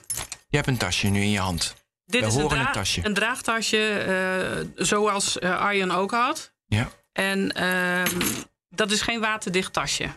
[0.48, 1.74] Je hebt een tasje nu in je hand.
[2.04, 3.00] Dit We is een, dra- tasje.
[3.04, 6.52] een draagtasje zoals Arjen ook had.
[6.66, 6.88] Ja.
[7.12, 8.20] En ehm,
[8.68, 10.08] dat is geen waterdicht tasje.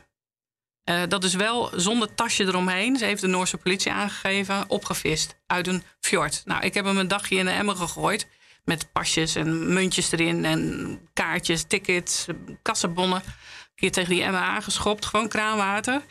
[0.88, 2.98] Eh, dat is wel zonder tasje eromheen.
[2.98, 6.42] Ze heeft de Noorse politie aangegeven, opgevist uit een fjord.
[6.46, 8.28] Nou, ik heb hem een dagje in de emmer gegooid.
[8.64, 12.26] Met pasjes en muntjes erin en kaartjes, tickets,
[12.62, 13.22] kassenbonnen.
[13.26, 16.02] Een keer tegen die emmer aangeschopt, gewoon kraanwater.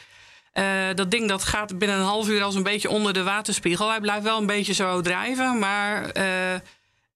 [0.52, 3.88] Eh, dat ding dat gaat binnen een half uur als een beetje onder de waterspiegel.
[3.88, 6.60] Hij blijft wel een beetje zo drijven, maar eh,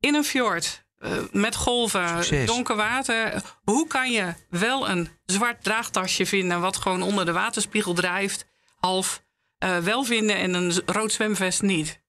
[0.01, 0.85] in een fjord.
[1.01, 2.47] Eh, met golven, Succes.
[2.47, 3.43] donker water.
[3.65, 6.61] Hoe kan je wel een zwart draagtasje vinden...
[6.61, 8.47] wat gewoon onder de waterspiegel drijft,
[8.81, 9.23] half
[9.59, 10.37] eh, wel vinden...
[10.37, 12.01] en een rood zwemvest niet?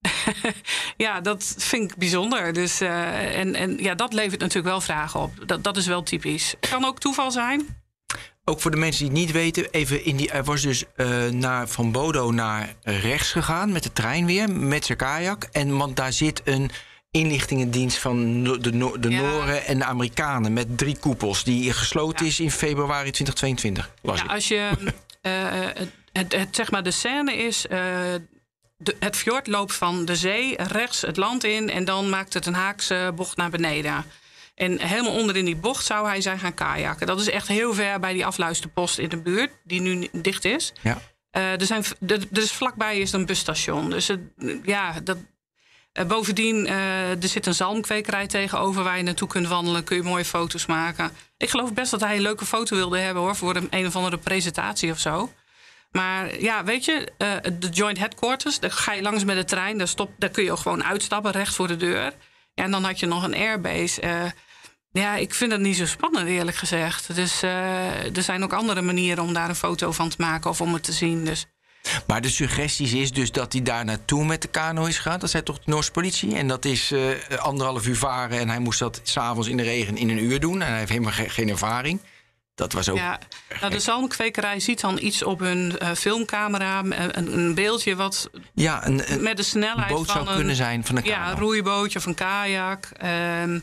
[0.96, 2.52] ja, dat vind ik bijzonder.
[2.52, 5.48] Dus, eh, en, en ja, dat levert natuurlijk wel vragen op.
[5.48, 6.54] Dat, dat is wel typisch.
[6.70, 7.82] Kan ook toeval zijn.
[8.44, 10.84] Ook voor de mensen die het niet weten, even in die, hij was dus
[11.30, 15.48] naar, van Bodo naar rechts gegaan met de trein weer, met zijn kajak.
[15.52, 16.70] En want daar zit een
[17.10, 19.20] inlichtingendienst van de, No- de Ja.
[19.20, 22.30] Noren en de Amerikanen met drie koepels, die gesloten Ja.
[22.30, 23.90] is in februari 2022.
[24.02, 24.30] Was Ja, ik.
[24.30, 24.70] als je,
[25.22, 25.32] eh,
[25.74, 27.66] het, het, het- zeg maar, de scène is.
[27.66, 27.78] eh,
[28.76, 32.46] de, het fjord loopt van de zee rechts het land in en dan maakt het
[32.46, 34.04] een haakse bocht naar beneden.
[34.54, 37.06] En helemaal onder in die bocht zou hij zijn gaan kajakken.
[37.06, 40.72] Dat is echt heel ver bij die afluisterpost in de buurt, die nu dicht is.
[40.80, 40.98] Ja.
[41.30, 43.90] Eh, er zijn, er, dus vlakbij is een busstation.
[43.90, 44.20] Dus het,
[44.64, 45.16] ja, dat,
[45.92, 49.84] eh, bovendien, eh, er zit een zalmkwekerij tegenover waar je naartoe kunt wandelen.
[49.84, 51.10] Kun je mooie foto's maken.
[51.36, 53.96] Ik geloof best dat hij een leuke foto wilde hebben hoor, voor een, een of
[53.96, 55.32] andere presentatie of zo.
[55.90, 59.78] Maar ja, weet je, eh, de Joint Headquarters, daar ga je langs met de trein.
[59.78, 62.12] Daar, stop, daar kun je ook gewoon uitstappen, recht voor de deur.
[62.54, 64.32] En dan had je nog een airbase.
[64.92, 67.14] Ja, ik vind het niet zo spannend, eerlijk gezegd.
[67.14, 70.72] Dus er zijn ook andere manieren om daar een foto van te maken of om
[70.72, 71.24] het te zien.
[71.24, 71.46] Dus
[72.06, 75.18] Maar de suggesties is dus dat hij daar naartoe met de kano is gegaan.
[75.18, 76.34] Dat zei toch de Noorse politie?
[76.36, 79.96] En dat is eh, anderhalf uur varen en hij moest dat s'avonds in de regen
[79.96, 80.62] in een uur doen.
[80.62, 82.00] En hij heeft helemaal ge- geen ervaring.
[82.54, 82.96] Dat was ook...
[82.96, 83.18] Ja,
[83.60, 88.86] nou, de zalmkwekerij ziet dan iets op hun eh, filmcamera, een, een beeldje wat Ja,
[88.86, 91.14] een, een met de snelheid boot van zou een, kunnen zijn van een kano.
[91.16, 92.84] ja, een roeibootje of een kajak.
[92.96, 93.58] Ehm,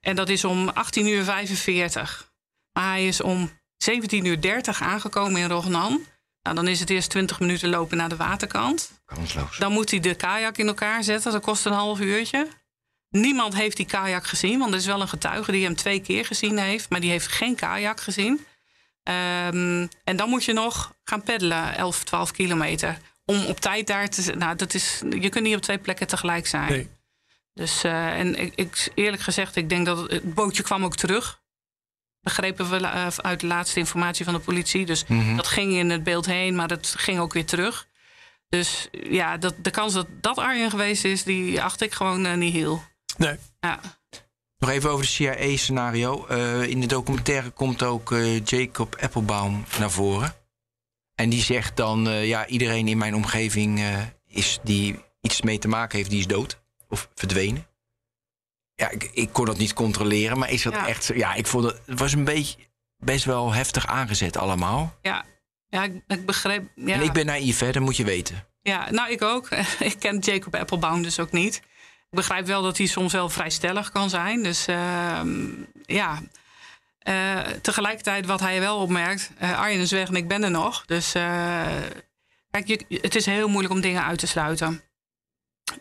[0.00, 2.30] en dat is om 18 uur 45.
[2.72, 6.00] Maar hij is om 17 uur 30 aangekomen in Rognan.
[6.48, 8.90] Nou, dan is het eerst 20 minuten lopen naar de waterkant.
[9.04, 9.58] Kansloos.
[9.58, 11.32] Dan moet hij de kajak in elkaar zetten.
[11.32, 12.48] Dat kost een half uurtje.
[13.08, 16.24] Niemand heeft die kajak gezien, want er is wel een getuige die hem twee keer
[16.24, 18.46] gezien heeft, maar die heeft geen kajak gezien.
[19.02, 22.98] Ehm, en dan moet je nog gaan peddelen, 11, 12 kilometer.
[23.24, 24.38] Om op tijd daar te zijn.
[24.38, 26.70] Nou, dat is, je kunt niet op twee plekken tegelijk zijn.
[26.70, 26.88] Nee.
[27.54, 30.96] Dus, eh, en ik, ik, eerlijk gezegd, ik denk dat het, het bootje kwam ook
[30.96, 31.37] terug.
[32.20, 34.86] Begrepen we eh, uit de laatste informatie van de politie.
[34.86, 35.36] Dus Mhm.
[35.36, 37.86] dat ging in het beeld heen, maar dat ging ook weer terug.
[38.48, 42.34] Dus ja, dat, de kans dat dat Arjen geweest is, die acht ik gewoon eh,
[42.34, 42.82] niet heel.
[43.16, 43.36] Nee.
[43.60, 43.80] Ja.
[44.58, 46.26] Nog even over de CIA-scenario.
[46.26, 50.34] Eh, in de documentaire komt ook eh, Jacob Applebaum naar voren.
[51.14, 55.58] En die zegt dan, eh, ja, iedereen in mijn omgeving eh, is die iets mee
[55.58, 57.66] te maken heeft, die is dood of verdwenen.
[58.78, 60.86] Ja, ik, ik kon dat niet controleren, maar is dat Ja.
[60.88, 61.14] echt zo?
[61.14, 62.56] Ja, ik vond het, het was een beetje
[62.96, 64.94] best wel heftig aangezet allemaal.
[65.02, 65.24] Ja,
[65.68, 66.68] ja ik, ik begreep.
[66.74, 66.94] Ja.
[66.94, 68.46] En ik ben naïef, hè, dat moet je weten.
[68.62, 69.48] Ja, nou ik ook.
[69.90, 71.56] ik ken Jacob Applebaum dus ook niet.
[72.10, 74.42] Ik begrijp wel dat hij soms wel vrij stellig kan zijn.
[74.42, 75.46] Dus ehm,
[75.86, 76.22] ja.
[76.98, 79.30] Eh, tegelijkertijd wat hij wel opmerkt.
[79.38, 80.84] eh, Arjen is weg en ik ben er nog.
[80.86, 81.66] Dus eh,
[82.50, 84.82] kijk, je, het is heel moeilijk om dingen uit te sluiten.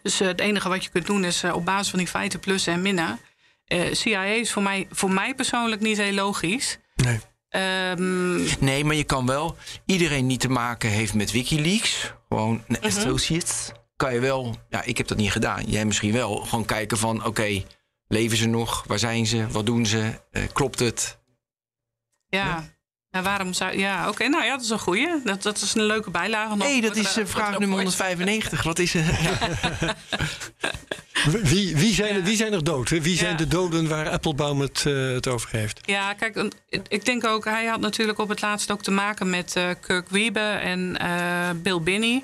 [0.01, 2.39] Dus eh, het enige wat je kunt doen is eh, op basis van die feiten
[2.39, 3.19] plussen en minnen.
[3.65, 6.77] Eh, CIA is voor mij, voor mij persoonlijk niet heel logisch.
[6.95, 7.19] Nee.
[7.49, 9.57] Ehm, Nee, maar je kan wel.
[9.85, 14.55] Iedereen die te maken heeft met Wikileaks, gewoon een associates, kan je wel.
[14.69, 15.63] Ja, ik heb dat niet gedaan.
[15.65, 16.35] Jij misschien wel.
[16.35, 17.63] Gewoon kijken van: oké,
[18.07, 18.83] leven ze nog?
[18.87, 19.47] Waar zijn ze?
[19.47, 20.21] Wat doen ze?
[20.31, 21.19] Eh, klopt het?
[22.27, 22.76] Ja.
[23.11, 23.77] En waarom zou.
[23.77, 24.27] Ja, oké.
[24.27, 25.21] nou ja, dat is een goeie.
[25.23, 26.49] Dat, dat is een leuke bijlage.
[26.55, 27.97] nog Nee, dat voor is eh, vraag nummer rapport.
[27.99, 28.63] 195.
[28.63, 29.21] Wat is er?
[29.21, 29.95] Ja.
[31.43, 32.89] Wie, wie, zijn, er- wie zijn er dood?
[32.89, 33.01] hè?
[33.01, 33.37] Wie zijn Ja.
[33.37, 35.79] de doden waar Applebaum het, eh, het over heeft?
[35.85, 36.47] Ja, kijk,
[36.87, 40.09] ik denk ook, hij had natuurlijk op het laatst ook te maken met eh, Kirk
[40.09, 42.23] Wiebe en eh, Bill Binney.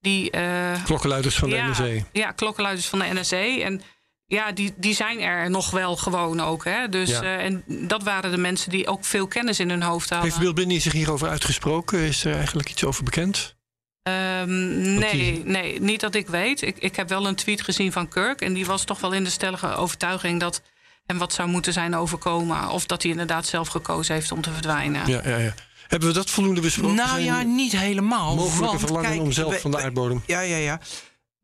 [0.00, 1.88] Die, eh, Klokkenluiders van de ja, NSA.
[2.12, 3.36] Ja, klokkenluiders van de NSA.
[3.60, 3.82] En
[4.26, 6.64] ja, die, die zijn er nog wel gewoon ook.
[6.64, 6.88] Hè?
[6.88, 7.22] Dus, Ja.
[7.22, 10.28] eh, en dat waren de mensen die ook veel kennis in hun hoofd hadden.
[10.28, 11.98] Heeft Bill Binney zich hierover uitgesproken?
[11.98, 13.54] Is er eigenlijk iets over bekend?
[14.02, 16.62] Ehm, nee, die- nee, niet dat ik weet.
[16.62, 18.40] Ik, ik heb wel een tweet gezien van Kirk.
[18.40, 20.62] En die was toch wel in de stellige overtuiging dat
[21.06, 22.68] hem wat zou moeten zijn overkomen.
[22.68, 25.06] Of dat hij inderdaad zelf gekozen heeft om te verdwijnen.
[25.08, 25.54] Ja, ja, ja.
[25.88, 26.94] Hebben we dat voldoende besproken?
[26.96, 28.34] nou Zijn ja, niet helemaal.
[28.34, 30.22] mogelijke want, verlangen kijk, om zelf we- van de aardbodem.
[30.26, 30.80] Ja, ja, ja.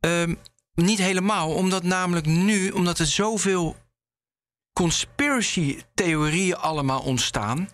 [0.00, 0.34] Ehm,
[0.78, 3.76] niet helemaal, omdat namelijk nu, omdat er zoveel
[4.72, 7.68] conspiracy-theorieën allemaal ontstaan.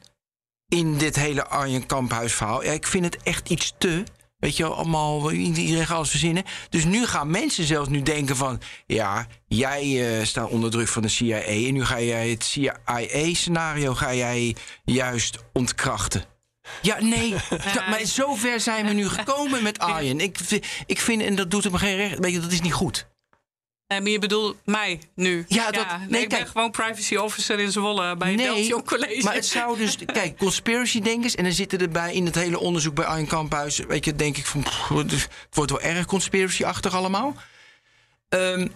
[0.69, 2.65] in dit hele Arjen Kamphuis verhaal.
[2.65, 4.05] Ja, ik vind het echt iets te.
[4.37, 6.45] Weet je, allemaal, iedereen gaat alles verzinnen.
[6.69, 8.61] Dus nu gaan mensen zelfs nu denken van...
[8.87, 11.39] ja, jij eh, staat onder druk van de CIA...
[11.39, 16.34] en nu ga jij het CIA-scenario ga jij juist ontkrachten.
[16.83, 17.29] Ja, nee,
[17.75, 20.21] ja, maar zover zijn we nu gekomen met Arjen.
[20.21, 22.73] Ik, vind- ik vind, en dat doet hem geen recht, weet je, dat is niet
[22.73, 23.07] goed.
[23.89, 25.45] Maar je bedoelt mij nu?
[25.49, 26.51] Ja, dat- nee, nee, ik ben kijk.
[26.51, 29.23] gewoon privacy officer in Zwolle bij het Belgium College.
[29.25, 29.97] maar het zou dus...
[30.13, 31.35] Kijk, conspiracy-denkers...
[31.35, 33.79] en dan zitten erbij in het hele onderzoek bij Arjen Kamphuis...
[33.79, 34.63] weet je, denk ik van...
[34.63, 37.35] pff, het wordt wel erg conspiracy-achtig allemaal.
[38.29, 38.69] Ehm,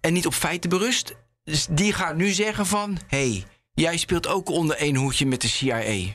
[0.00, 1.14] en niet op feiten berust.
[1.44, 2.98] Dus die gaat nu zeggen van...
[3.06, 6.14] hé, hey, jij speelt ook onder één hoedje met de CIA.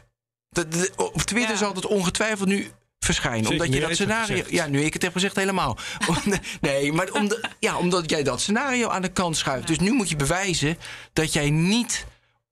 [0.57, 1.57] Dat, dat- op Twitter Ja.
[1.57, 3.39] zal het ongetwijfeld nu verschijnen.
[3.45, 4.43] Zeker omdat je jij dat scenario...
[4.49, 5.77] Ja, nu ik het heb gezegd, helemaal.
[6.61, 9.67] Nee, maar om de- ja, omdat jij dat scenario aan de kant schuift.
[9.67, 10.77] Dus nu moet je bewijzen
[11.13, 12.05] dat jij niet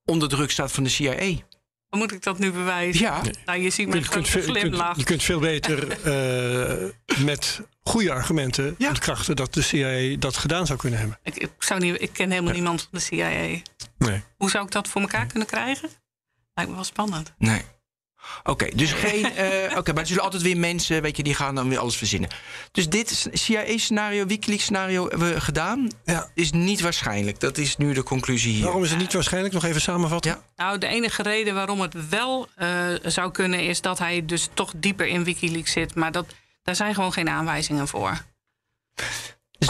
[0.06, 1.16] onder druk staat van de CIA.
[1.90, 3.02] Hoe moet ik dat nu bewijzen?
[3.02, 4.98] Ja, Nou, je ziet Je mijn kunt, veel, je, kunt, glimlach.
[4.98, 6.90] je kunt veel beter eh,
[7.26, 8.88] met goede argumenten Ja.
[8.88, 11.20] ontkrachten dat de CIA dat gedaan zou kunnen hebben.
[11.24, 13.62] Ik, ik, zou niet, ik ken helemaal niemand van de CIA.
[13.98, 14.24] Nee.
[14.38, 15.90] Hoe zou ik dat voor elkaar kunnen krijgen?
[16.54, 17.34] Lijkt me wel spannend.
[17.38, 17.62] nee.
[18.44, 19.36] Oké, dus geen.
[19.36, 21.98] eh, Oké, maar er zullen altijd weer mensen, weet je, die gaan dan weer alles
[21.98, 22.30] verzinnen.
[22.72, 25.90] Dus dit CIA-scenario, Wikileaks-scenario hebben we gedaan.
[26.06, 26.30] Ja.
[26.34, 27.40] Is niet waarschijnlijk.
[27.40, 28.64] Dat is nu de conclusie hier.
[28.64, 29.54] Waarom is het niet waarschijnlijk?
[29.54, 30.32] Nog even samenvatten.
[30.32, 30.42] Ja.
[30.56, 32.70] Nou, de enige reden waarom het wel eh,
[33.04, 33.60] zou kunnen...
[33.64, 35.96] is dat hij dus toch dieper in Wikileaks zit.
[35.96, 36.26] Maar dat,
[36.64, 38.22] daar zijn gewoon geen aanwijzingen voor.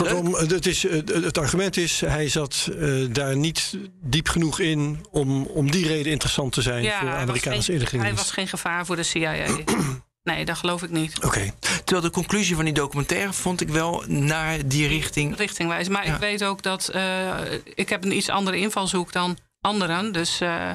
[0.01, 0.23] Is leuk.
[0.23, 5.05] Kortom, het, is, het het argument is, hij zat eh, daar niet diep genoeg in
[5.11, 8.23] om, om die reden interessant te zijn voor Amerikaanse geen, hij inlichtingendienst.
[8.23, 9.45] was geen gevaar voor de CIA.
[10.23, 11.23] nee, dat geloof ik niet.
[11.23, 15.37] Oké, Terwijl de conclusie van die documentaire vond ik wel naar die richting.
[15.37, 15.87] Richtingwijs.
[15.87, 16.13] Maar Ja.
[16.13, 16.87] ik weet ook dat...
[16.89, 17.29] eh,
[17.75, 20.11] ik heb een iets andere invalshoek dan anderen.
[20.13, 20.71] Dus eh,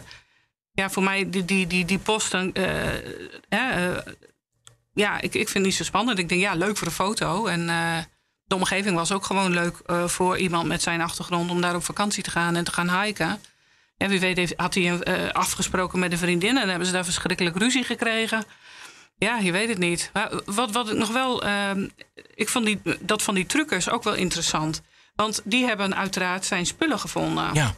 [0.73, 2.53] ja, voor mij die, die, die, die posten...
[2.53, 2.95] eh,
[3.49, 3.97] eh, eh,
[4.93, 6.19] ja, ik, ik vind het niet zo spannend.
[6.19, 7.47] Ik denk, ja, leuk voor de foto.
[7.47, 7.99] En eh,
[8.51, 11.51] de omgeving was ook gewoon leuk eh, voor iemand met zijn achtergrond...
[11.51, 13.41] om daar op vakantie te gaan en te gaan hiken.
[13.97, 16.59] En wie weet heeft, had hij eh, afgesproken met een vriendin...
[16.59, 18.45] en hebben ze daar verschrikkelijk ruzie gekregen.
[19.19, 20.11] Ja, je weet het niet.
[20.13, 21.43] Maar wat, wat ik nog wel...
[21.43, 21.89] ehm,
[22.35, 24.83] ik vond die, dat van die truckers ook wel interessant.
[25.15, 27.55] Want die hebben uiteraard zijn spullen gevonden.
[27.55, 27.75] Ja,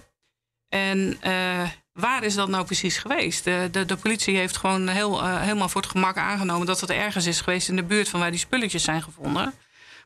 [0.68, 3.44] En eh, waar is dat nou precies geweest?
[3.44, 6.90] De, de, de politie heeft gewoon heel, eh, helemaal voor het gemak aangenomen dat het
[6.90, 9.54] ergens is geweest in de buurt van waar die spulletjes zijn gevonden.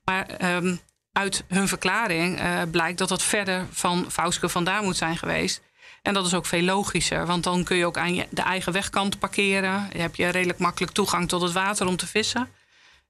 [0.06, 0.76] Maar ehm,
[1.12, 5.60] uit hun verklaring eh, blijkt dat dat verder van Fauske vandaan moet zijn geweest.
[6.02, 8.72] En dat is ook veel logischer, want dan kun je ook aan je, de eigen
[8.72, 9.88] wegkant parkeren.
[9.92, 12.48] Je hebt je redelijk makkelijk toegang tot het water om te vissen.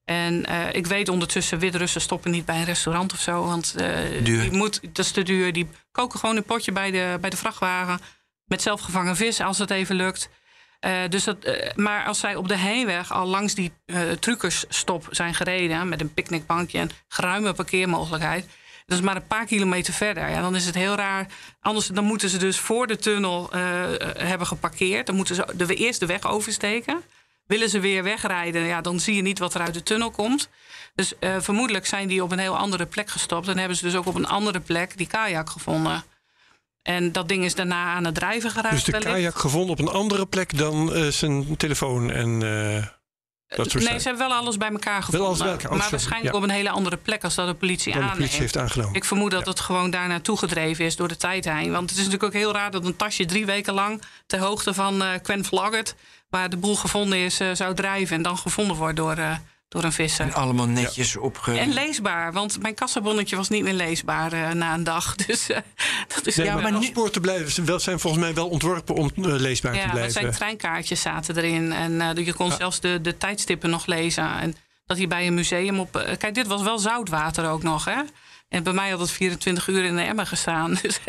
[0.05, 3.44] En eh, ik weet ondertussen, Wit-Russen stoppen niet bij een restaurant of zo.
[3.44, 3.74] Want
[4.22, 5.53] die moet, dat is te duur.
[5.53, 8.01] Die koken gewoon een potje bij de, bij de vrachtwagen.
[8.44, 10.28] Met zelfgevangen vis, als het even lukt.
[10.87, 15.09] Eh, dus dat, eh, maar als zij op de heenweg al langs die uh, truckersstop
[15.11, 15.89] zijn gereden...
[15.89, 18.47] met een picknickbankje en geruime parkeermogelijkheid...
[18.87, 20.28] dat is maar een paar kilometer verder.
[20.30, 21.26] Ja, dan is het heel raar.
[21.61, 23.49] Anders dan moeten ze dus voor de tunnel
[24.18, 25.07] hebben geparkeerd.
[25.07, 27.03] Dan moeten ze de, eerst de weg oversteken.
[27.47, 30.49] Willen ze weer wegrijden, ja, dan zie je niet wat er uit de tunnel komt.
[30.95, 33.49] Dus vermoedelijk zijn die op een heel andere plek gestopt...
[33.49, 36.05] en hebben ze dus ook op een andere plek die kajak gevonden...
[36.87, 38.74] En dat ding is daarna aan het drijven geraakt.
[38.74, 42.84] Dus de kajak gevonden op een andere plek dan uh, zijn telefoon en uh,
[43.57, 45.20] dat soort Nee, ze hebben wel alles bij elkaar gevonden.
[45.20, 45.78] Wel alles bij elkaar.
[45.78, 48.03] maar waarschijnlijk op een hele andere plek als dat de politie aan.
[48.03, 48.95] De politie heeft aangenomen.
[48.95, 49.51] Ik vermoed dat ja.
[49.51, 51.72] het gewoon daar naartoe gedreven is door de tijd heen.
[51.72, 54.74] Want het is natuurlijk ook heel raar dat een tasje drie weken lang ter hoogte
[54.74, 55.95] van uh, Quen Flaggert,
[56.28, 59.16] waar de boel gevonden is, zou drijven en dan gevonden wordt door
[59.77, 60.24] door een visser.
[60.24, 61.20] En allemaal netjes ja.
[61.20, 61.59] opge...
[61.59, 65.14] En leesbaar, want mijn kassabonnetje was niet meer leesbaar uh, na een dag.
[65.27, 65.57] Dus uh,
[66.14, 66.64] dat is nee, jammer.
[66.64, 70.12] Maar afspoorten blijven, wel, zijn volgens mij wel ontworpen om uh, leesbaar ja, te blijven.
[70.12, 71.72] Ja, zijn treinkaartjes zaten erin.
[71.72, 74.39] En je kon zelfs de, de tijdstippen nog lezen.
[74.39, 74.57] En
[74.87, 76.16] dat hij bij een museum op...
[76.18, 78.01] kijk, dit was wel zoutwater ook nog, hè?
[78.49, 80.74] En bij mij had het 24 uur in de emmer gestaan.
[80.82, 81.01] Dus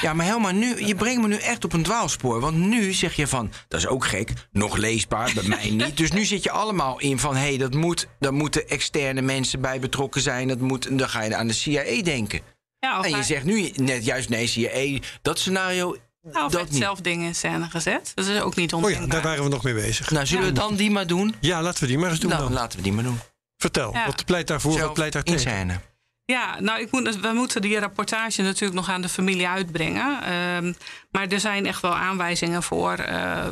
[0.00, 2.40] ja, maar helemaal nu, je brengt me nu echt op een dwaalspoor.
[2.40, 5.96] Want nu zeg je van, dat is ook gek, nog leesbaar, bij mij niet.
[5.96, 9.60] Dus nu zit je allemaal in van, hé, hey, dat moet, daar moeten externe mensen
[9.60, 10.48] bij betrokken zijn.
[10.48, 12.40] Dat moet, dan ga je aan de CIA denken.
[12.78, 15.96] Ja, en je zegt nu net juist, nee, CIA, dat scenario
[16.32, 18.12] nou, of dat zelf dingen in scène gezet.
[18.14, 19.02] Dat is ook niet ondenkbaar.
[19.02, 20.10] Oh ja, daar waren we nog mee bezig.
[20.10, 20.50] Nou, zullen ja.
[20.50, 21.34] we dan die maar doen?
[21.40, 22.52] Ja, laten we die maar eens doen nou, dan.
[22.52, 23.18] laten we die maar doen.
[23.56, 24.06] Vertel, ja.
[24.06, 25.50] wat pleit daarvoor, zelf wat pleit daar in tegen?
[25.50, 25.80] scène.
[26.26, 30.32] Ja, nou, ik moet, we moeten die rapportage natuurlijk nog aan de familie uitbrengen.
[30.32, 30.76] Um,
[31.10, 33.46] maar er zijn echt wel aanwijzingen voor uh,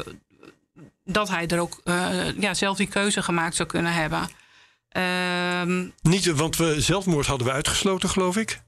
[1.04, 4.28] dat hij er ook uh, ja, zelf die keuze gemaakt zou kunnen hebben.
[5.60, 8.60] Um, niet, want we zelfmoord hadden we uitgesloten, geloof ik.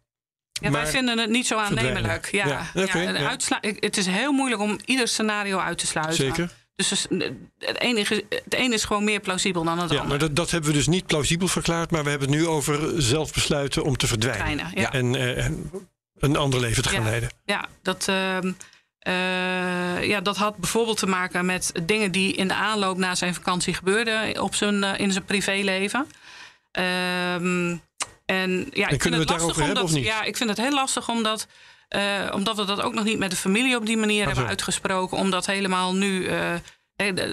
[0.53, 2.29] Ja, wij vinden het niet zo aannemelijk.
[2.31, 2.83] Ja, ja.
[2.83, 6.17] Okay, ja, uitsla- het is heel moeilijk om ieder scenario uit te sluiten.
[6.17, 6.51] Zeker.
[6.77, 6.91] Dus
[7.59, 10.09] het ene, het ene is gewoon meer plausibel dan het ja, andere.
[10.09, 13.03] Maar dat, dat, hebben we dus niet plausibel verklaard, maar we hebben het nu over
[13.03, 14.71] zelf besluiten om te verdwijnen.
[14.75, 14.93] Ja.
[14.93, 15.71] En, uh, en,
[16.19, 17.31] een ander leven te gaan ja, leiden.
[17.45, 18.53] Ja, dat, uh, uh,
[20.05, 23.75] ja, dat had bijvoorbeeld te maken met dingen die in de aanloop na zijn vakantie
[23.75, 26.07] gebeurden op zijn, in zijn privéleven.
[26.73, 27.77] Ehm,
[28.25, 30.05] en ja, en ik vind we het lastig hebben omdat, of niet?
[30.05, 31.47] Ja, ik vind het heel lastig omdat.
[31.89, 34.45] Uh, omdat we dat ook nog niet met de familie op die manier Ah, hebben
[34.45, 34.49] zo.
[34.49, 35.17] uitgesproken.
[35.17, 36.29] Omdat helemaal nu.
[36.29, 36.53] Uh,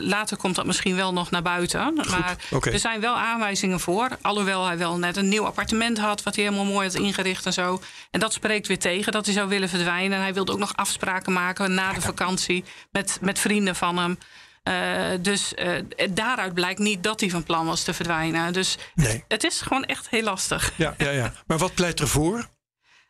[0.01, 1.93] later komt dat misschien wel nog naar buiten.
[1.93, 2.73] Maar okay.
[2.73, 4.09] er zijn wel aanwijzingen voor.
[4.21, 6.23] Alhoewel hij wel net een nieuw appartement had.
[6.23, 7.81] Wat hij helemaal mooi had ingericht en zo.
[8.11, 10.17] En dat spreekt weer tegen dat hij zou willen verdwijnen.
[10.17, 12.63] En hij wilde ook nog afspraken maken na de vakantie.
[12.91, 14.17] Met, met vrienden van hem.
[14.63, 15.79] Uh, dus uh,
[16.09, 18.53] daaruit blijkt niet dat hij van plan was te verdwijnen.
[18.53, 19.11] Dus nee.
[19.11, 20.73] het, het, is gewoon echt heel lastig.
[20.75, 21.33] Ja, ja, ja.
[21.47, 22.49] Maar wat pleit ervoor?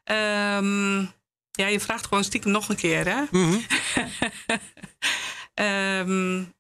[0.06, 1.12] Um,
[1.58, 3.24] ja, je vraagt gewoon stiekem nog een keer, hè?
[3.30, 3.66] -hmm.
[6.06, 6.54] um,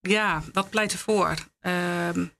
[0.00, 1.34] ja, wat pleit ervoor?
[1.60, 2.32] Um,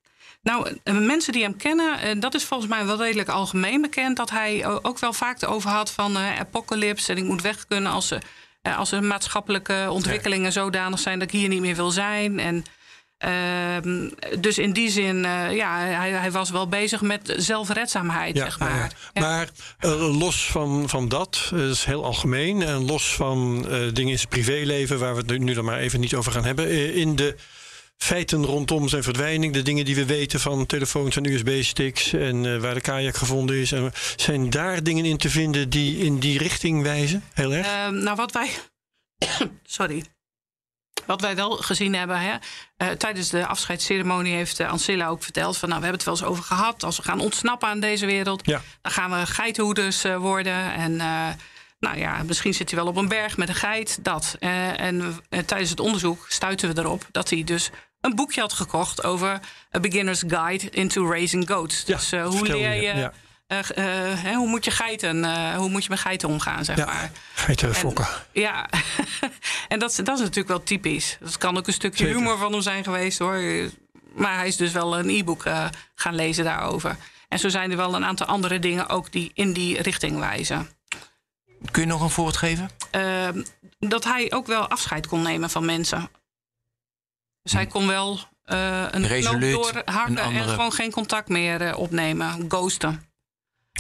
[0.42, 4.16] nou, mensen die hem kennen, dat is volgens mij wel redelijk algemeen bekend.
[4.16, 7.92] Dat hij ook wel vaak erover had van uh, apocalypse en ik moet weg kunnen
[7.92, 12.38] als, uh, als er maatschappelijke ontwikkelingen zodanig zijn dat ik hier niet meer wil zijn.
[12.38, 12.64] En
[13.24, 13.76] uh,
[14.38, 18.58] dus in die zin, uh, ja, hij, hij, was wel bezig met zelfredzaamheid, ja, zeg
[18.58, 18.92] maar.
[19.12, 19.20] Ja.
[19.20, 19.48] Maar
[19.80, 23.62] uh, los van, van dat, dat is heel algemeen, en los van
[23.92, 26.94] dingen in zijn privéleven, waar we het nu dan maar even niet over gaan hebben,
[26.94, 27.36] in de
[27.96, 32.74] feiten rondom zijn verdwijning, de dingen die we weten van telefoons en USB-sticks en waar
[32.74, 36.82] de kajak gevonden is, en, zijn daar dingen in te vinden die in die richting
[36.82, 37.24] wijzen?
[37.32, 37.66] Heel erg?
[37.66, 38.50] Ehm, nou, wat wij.
[39.64, 40.04] Sorry.
[41.10, 45.56] Wat wij wel gezien hebben, hè, uh, tijdens de afscheidsceremonie heeft uh, Ancilla ook verteld
[45.56, 46.82] van nou, we hebben het wel eens over gehad.
[46.82, 48.60] Als we gaan ontsnappen aan deze wereld, ja.
[48.82, 50.72] dan gaan we geitenhoeders uh, worden.
[50.72, 50.96] En
[51.78, 54.36] nou ja, misschien zit hij wel op een berg met een geit, dat.
[54.40, 59.40] en tijdens het onderzoek stuiten we erop dat hij dus een boekje had gekocht over
[59.76, 61.82] A Beginner's Guide into Raising Goats.
[61.86, 62.98] Ja, dus hoe leer je...
[62.98, 63.12] Ja.
[63.52, 66.76] Uh, uh, hè, hoe moet je geiten, uh, hoe moet je met geiten omgaan, zeg
[66.76, 67.10] ja, maar.
[67.34, 68.04] Geiten fokken.
[68.04, 68.68] En, ja,
[69.68, 71.16] en dat, dat is natuurlijk wel typisch.
[71.20, 72.18] Dat kan ook een stukje Zeker.
[72.20, 73.40] humor van hem zijn geweest, hoor.
[74.14, 75.42] Maar hij is dus wel een e-book
[75.94, 76.96] gaan lezen daarover.
[77.28, 80.68] En zo zijn er wel een aantal andere dingen ook die in die richting wijzen.
[81.70, 82.70] Kun je nog een voorbeeld geven?
[82.90, 83.42] Ehm,
[83.78, 86.10] dat hij ook wel afscheid kon nemen van mensen.
[87.42, 92.44] Dus hij kon wel een Resoluut, knoop doorhakken en gewoon geen contact meer opnemen.
[92.48, 93.09] Ghosten.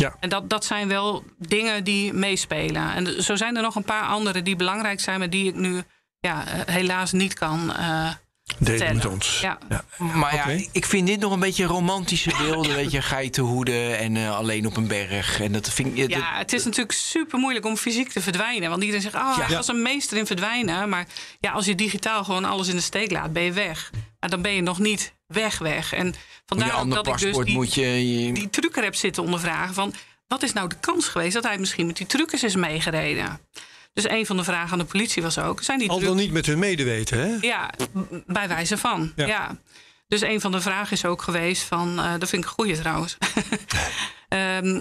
[0.00, 0.16] Ja.
[0.20, 2.92] En dat, dat zijn wel dingen die meespelen.
[2.94, 5.82] En zo zijn er nog een paar andere die belangrijk zijn, maar die ik nu
[6.20, 8.10] ja, helaas niet kan uh,
[8.58, 9.40] Delen met ons.
[9.40, 9.58] Ja.
[9.98, 12.74] Maar ja, ik vind dit nog een beetje romantische beelden.
[12.74, 15.40] weet je, geitenhoeden en eh, alleen op een berg.
[15.40, 15.96] En dat vind ik...
[15.96, 18.70] dat- Ja, het is natuurlijk super moeilijk om fysiek te verdwijnen.
[18.70, 19.56] Want iedereen zegt, oh, hij Ja.
[19.56, 20.88] was een meester in verdwijnen.
[20.88, 21.06] Maar
[21.40, 23.90] ja, als je digitaal gewoon alles in de steek laat, ben je weg.
[24.20, 25.92] Maar dan ben je nog niet weg, weg.
[25.92, 26.14] En
[26.46, 28.24] vandaar ook ander dat ik dus paspoort die, moet je...
[28.24, 29.74] je- die trucker heb zitten ondervragen.
[29.74, 29.94] Van,
[30.28, 33.40] wat is nou de kans geweest dat hij misschien met die truckers is meegereden?
[33.92, 36.32] Dus een van de vragen aan de politie was ook, zijn die Al dan niet
[36.32, 37.36] met hun medeweten, hè?
[37.40, 37.70] Ja,
[38.26, 39.12] bij wijze van.
[39.16, 39.26] Ja.
[39.26, 39.56] Ja.
[40.08, 42.78] Dus een van de vragen is ook geweest van, eh, dat vind ik een goeie
[42.78, 43.16] trouwens.
[44.28, 44.80] Ehm,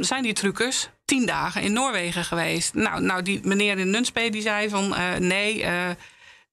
[0.00, 2.74] zijn die truckers tien dagen in Noorwegen geweest?
[2.74, 5.90] Nou, nou die meneer in Nunspe die zei van eh, nee, eh,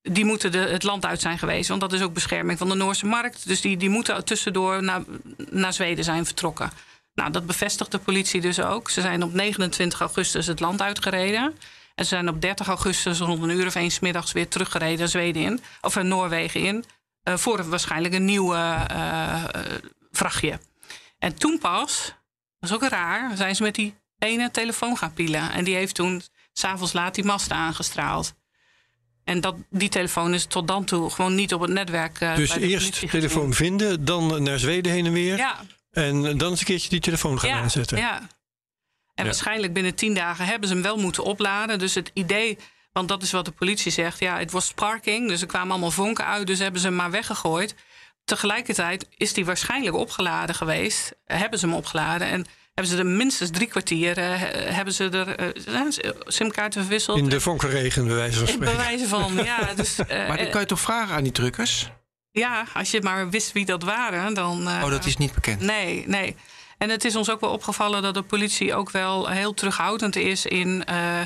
[0.02, 1.70] die moeten de, het land uit zijn geweest.
[1.70, 3.48] Want dat is ook bescherming van de Noorse markt.
[3.48, 5.04] Dus die, die moeten tussendoor naar,
[5.50, 6.72] naar Zweden zijn vertrokken.
[7.20, 8.90] Nou, dat bevestigt de politie dus ook.
[8.90, 11.44] Ze zijn op 29 augustus het land uitgereden.
[11.96, 15.10] En ze zijn op 30 augustus rond een uur of één 's middags weer teruggereden
[15.10, 15.62] Zweden in.
[15.82, 16.86] Of eh, Noorwegen in.
[17.24, 19.44] eh, voor een- waarschijnlijk een nieuw eh,
[20.12, 20.60] vrachtje.
[21.20, 22.14] En toen pas,
[22.60, 25.52] dat is ook raar, zijn ze met die ene telefoon gaan pielen.
[25.52, 26.22] En die heeft toen
[26.54, 28.34] s'avonds laat die masten aangestraald.
[29.24, 32.20] En dat, die telefoon is tot dan toe gewoon niet op het netwerk.
[32.20, 35.38] eh, Dus eerst telefoon vinden, dan naar Zweden heen en weer.
[35.38, 35.56] Ja,
[35.92, 37.98] En dan eens een keertje die telefoon gaan ja, aanzetten.
[37.98, 38.28] Ja.
[39.16, 41.80] En waarschijnlijk binnen tien dagen hebben ze hem wel moeten opladen.
[41.80, 42.58] Dus het idee,
[42.92, 44.20] want dat is wat de politie zegt.
[44.20, 46.48] Ja, het was sparking, dus er kwamen allemaal vonken uit.
[46.48, 47.76] Dus hebben ze hem maar weggegooid.
[48.26, 51.12] Tegelijkertijd is die waarschijnlijk opgeladen geweest.
[51.26, 54.18] Hebben ze hem opgeladen en hebben ze er minstens drie kwartier...
[54.18, 57.18] eh, he- hebben ze er eh, simkaarten verwisseld.
[57.18, 58.78] In de vonkenregen, bij wijze van Bij spreken.
[58.78, 59.74] wijze van, ja.
[59.74, 61.90] Dus, eh, Maar dan kan je toch vragen aan die truckers?
[62.32, 64.68] Ja, als je maar wist wie dat waren, dan...
[64.68, 65.62] eh, Oh, dat is niet bekend.
[65.62, 66.36] Nee, nee.
[66.78, 70.46] En het is ons ook wel opgevallen dat de politie ook wel heel terughoudend is
[70.46, 70.86] in.
[70.86, 71.20] eh,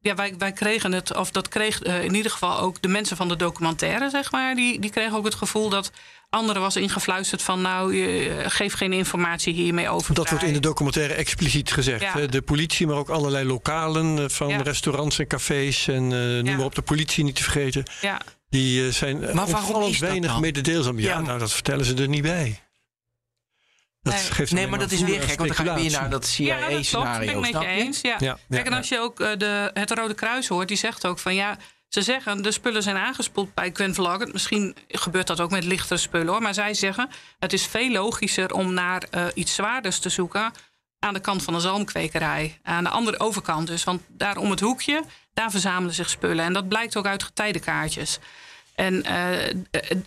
[0.00, 3.16] ja, wij, wij kregen het, of dat kreeg eh, in ieder geval ook de mensen
[3.16, 4.54] van de documentaire, zeg maar.
[4.54, 5.90] Die, die kregen ook het gevoel dat
[6.30, 7.60] anderen was ingefluisterd van.
[7.60, 10.14] Nou, je, geef geen informatie hiermee over.
[10.14, 12.02] Dat wordt in de documentaire expliciet gezegd.
[12.02, 12.26] Ja.
[12.26, 14.62] De politie, maar ook allerlei lokalen van Ja.
[14.62, 15.88] restaurants en cafés.
[15.88, 16.56] En eh noem Ja.
[16.56, 17.82] maar op, de politie niet te vergeten.
[18.00, 18.20] Ja,
[18.52, 20.40] Die eh, zijn waarom opvallend is dat weinig dan?
[20.40, 20.98] mededeelzaam.
[20.98, 21.20] Ja, Ja.
[21.20, 22.60] nou, dat vertellen ze er niet bij.
[24.02, 24.22] Dat Nee.
[24.22, 26.56] geeft Nee, maar dat is weer gek, want dan ga je weer naar dat ja
[26.56, 26.74] dat klopt.
[26.74, 27.30] Ben CIA-scenario.
[27.30, 28.00] ik met snap je eens.
[28.00, 28.16] Ja.
[28.18, 31.06] Ja, ja, Kijk, en als je ook eh, de, het Rode Kruis hoort, die zegt
[31.06, 31.56] ook van ja.
[31.88, 34.30] Ze zeggen, de spullen zijn aangespoeld bij Gwen.
[34.32, 36.42] Misschien gebeurt dat ook met lichtere spullen hoor.
[36.42, 40.52] Maar zij zeggen, het is veel logischer om naar eh, iets zwaarders te zoeken...
[40.98, 42.58] aan de kant van een zalmkwekerij.
[42.62, 43.84] Aan de andere overkant dus.
[43.84, 45.02] Want daar om het hoekje,
[45.34, 46.44] daar verzamelen zich spullen.
[46.44, 48.18] En dat blijkt ook uit getijdenkaartjes.
[48.74, 49.54] En eh,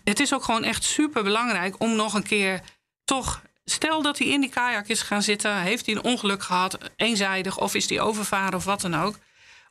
[0.03, 2.61] het is ook gewoon echt super belangrijk om nog een keer
[3.05, 3.41] toch.
[3.65, 7.59] Stel dat hij in die kajak is gaan zitten, heeft hij een ongeluk gehad, eenzijdig,
[7.59, 9.15] of is hij overvaren of wat dan ook.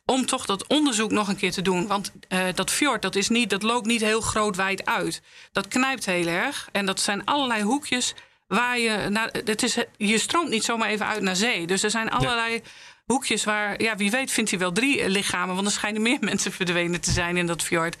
[0.05, 1.87] Om toch dat onderzoek nog een keer te doen.
[1.87, 5.21] Want eh, dat fjord, dat, is niet, dat loopt niet heel groot wijd uit.
[5.51, 6.69] Dat knijpt heel erg.
[6.71, 8.13] En dat zijn allerlei hoekjes
[8.47, 9.09] waar je.
[9.09, 11.67] Naar, het is, je stroomt niet zomaar even uit naar zee.
[11.67, 12.61] Dus er zijn allerlei
[13.05, 13.81] hoekjes waar.
[13.81, 15.55] Ja, wie weet vindt hij wel drie eh, lichamen.
[15.55, 17.97] Want er schijnen meer mensen verdwenen te zijn in dat fjord.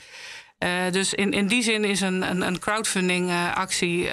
[0.57, 4.09] Eh, dus in, in die zin is een, een, een crowdfunding eh, actie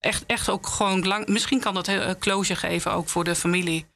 [0.00, 1.26] echt, echt ook gewoon lang.
[1.28, 3.86] Misschien kan dat heel, closure geven ook voor de familie.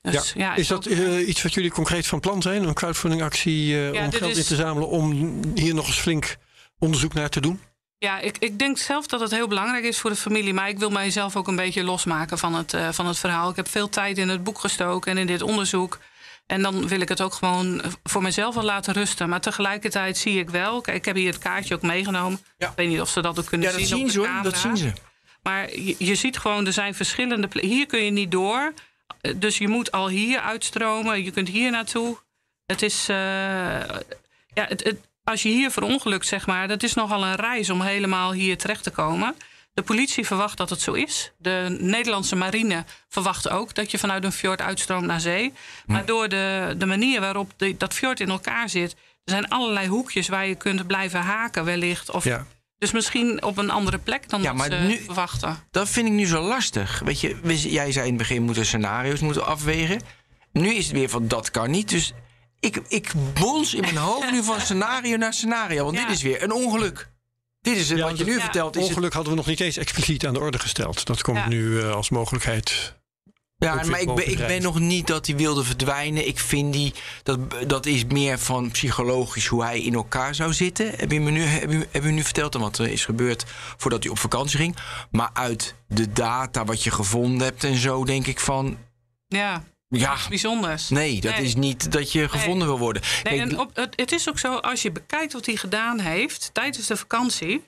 [0.00, 0.44] Dus, Ja.
[0.46, 2.64] ja, is dat iets wat jullie concreet van plan zijn?
[2.64, 6.36] Een crowdfundingactie eh, Ja, om geld is- in te zamelen om hier nog eens flink
[6.78, 7.60] onderzoek naar te doen?
[7.98, 10.54] Ja, ik, ik denk zelf dat het heel belangrijk is voor de familie.
[10.54, 13.50] Maar ik wil mijzelf ook een beetje losmaken van het, eh, van het verhaal.
[13.50, 15.98] Ik heb veel tijd in het boek gestoken en in dit onderzoek.
[16.46, 19.28] En dan wil ik het ook gewoon voor mezelf wel laten rusten.
[19.28, 20.80] Maar tegelijkertijd zie ik wel.
[20.80, 22.40] Kijk, ik heb hier het kaartje ook meegenomen.
[22.58, 22.68] Ja.
[22.68, 23.98] Ik weet niet of ze dat ook kunnen Ja, dat zien.
[23.98, 24.42] zien ze hoor.
[24.42, 24.92] Dat zien ze.
[25.42, 27.72] Maar je, je ziet gewoon, er zijn verschillende plekken.
[27.72, 28.72] Hier kun je niet door.
[29.20, 31.24] Eh, Dus je moet al hier uitstromen.
[31.24, 32.16] Je kunt hier naartoe.
[32.66, 33.08] Het is.
[33.08, 37.70] eh, ja, het, het- als je hier verongelukt, zeg maar, dat is nogal een reis
[37.70, 39.34] om helemaal hier terecht te komen.
[39.74, 41.32] De politie verwacht dat het zo is.
[41.38, 45.52] De Nederlandse marine verwacht ook dat je vanuit een fjord uitstroomt naar zee.
[45.86, 49.88] Maar door de, de manier waarop de- dat fjord in elkaar zit, er zijn allerlei
[49.88, 52.10] hoekjes waar je kunt blijven haken, wellicht.
[52.10, 52.46] Of, Ja.
[52.78, 55.56] Dus misschien op een andere plek dan Ja, dat maar ze nu- verwachten.
[55.70, 57.00] Dat vind ik nu zo lastig.
[57.04, 57.38] Weet je,
[57.70, 60.00] jij zei in het begin moeten scenario's moeten afwegen.
[60.52, 61.88] Nu is het weer van dat kan niet.
[61.88, 62.12] Dus
[62.64, 65.84] ik, ik bons in mijn hoofd nu van scenario naar scenario.
[65.84, 66.06] Want Ja.
[66.06, 67.08] dit is weer een ongeluk.
[67.60, 68.40] Dit is het Ja, wat je nu Ja.
[68.40, 68.76] vertelt.
[68.76, 71.06] Is het, Ongeluk hadden we nog niet eens expliciet aan de orde gesteld.
[71.06, 71.48] Dat komt Ja.
[71.48, 72.94] nu eh, als mogelijkheid.
[73.56, 76.26] ja, maar ik ben, ik ben nog niet dat hij wilde verdwijnen.
[76.26, 80.90] Ik vind die, dat, dat is meer van psychologisch hoe hij in elkaar zou zitten.
[80.96, 83.44] Heb je me nu, heb je, heb je nu verteld en wat er is gebeurd
[83.76, 84.76] voordat hij op vakantie ging.
[85.10, 88.76] Maar uit de data wat je gevonden hebt en zo, denk ik van
[89.28, 89.64] Ja,
[89.98, 90.88] Ja, bijzonders.
[90.88, 93.02] nee, dat is niet dat je gevonden wil worden.
[93.02, 95.98] Nee, Kijk, en op, het, het is ook zo, als je bekijkt wat hij gedaan
[95.98, 97.64] heeft tijdens de vakantie.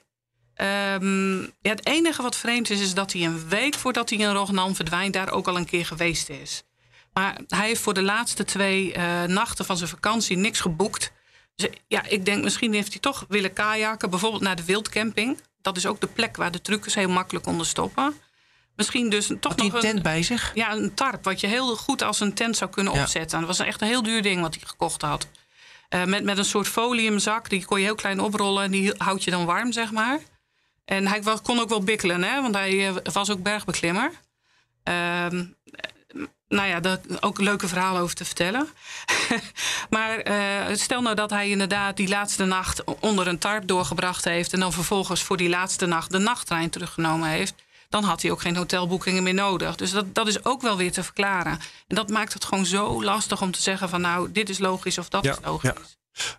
[0.53, 4.31] ehm, ja, het enige wat vreemd is, is dat hij een week voordat hij in
[4.31, 6.63] Rotterdam verdwijnt, daar ook al een keer geweest is.
[7.13, 11.11] Maar hij heeft voor de laatste twee eh, nachten van zijn vakantie niks geboekt.
[11.55, 15.37] Dus ja, ik denk misschien heeft hij toch willen kajaken, bijvoorbeeld naar de wildcamping.
[15.61, 18.15] Dat is ook de plek waar de truckers heel makkelijk konden stoppen.
[18.77, 20.51] Misschien dus toch had nog een tent bij zich?
[20.53, 23.01] ja, een tarp, wat je heel goed als een tent zou kunnen Ja.
[23.01, 23.39] opzetten.
[23.39, 25.27] Dat was echt een heel duur ding wat hij gekocht had.
[25.89, 28.63] Eh, met, met een soort foliumzak, die kon je heel klein oprollen...
[28.63, 30.19] en die houdt je dan warm, zeg maar.
[30.85, 34.11] En hij kon ook wel bikkelen, hè, want hij eh, was ook bergbeklimmer.
[34.83, 35.45] Ehm,
[36.47, 38.67] nou ja, daar ook leuke verhalen over te vertellen.
[39.89, 44.53] maar eh, stel nou dat hij inderdaad die laatste nacht onder een tarp doorgebracht heeft...
[44.53, 47.53] en dan vervolgens voor die laatste nacht de nachttrein teruggenomen heeft...
[47.89, 49.75] dan had hij ook geen hotelboekingen meer nodig.
[49.75, 51.59] Dus dat, dat is ook wel weer te verklaren.
[51.87, 54.01] En dat maakt het gewoon zo lastig om te zeggen van...
[54.01, 55.69] nou, dit is logisch of dat Ja, is logisch.
[55.69, 55.75] ja.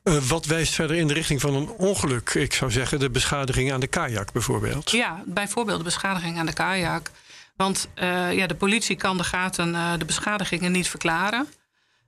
[0.02, 2.30] Eh, wat wijst verder in de richting van een ongeluk?
[2.34, 4.90] Ik zou zeggen de beschadiging aan de kajak bijvoorbeeld.
[4.90, 7.10] Ja, bijvoorbeeld de beschadiging aan de kajak.
[7.56, 11.48] Want eh, ja, de politie kan de gaten, eh, de beschadigingen niet verklaren.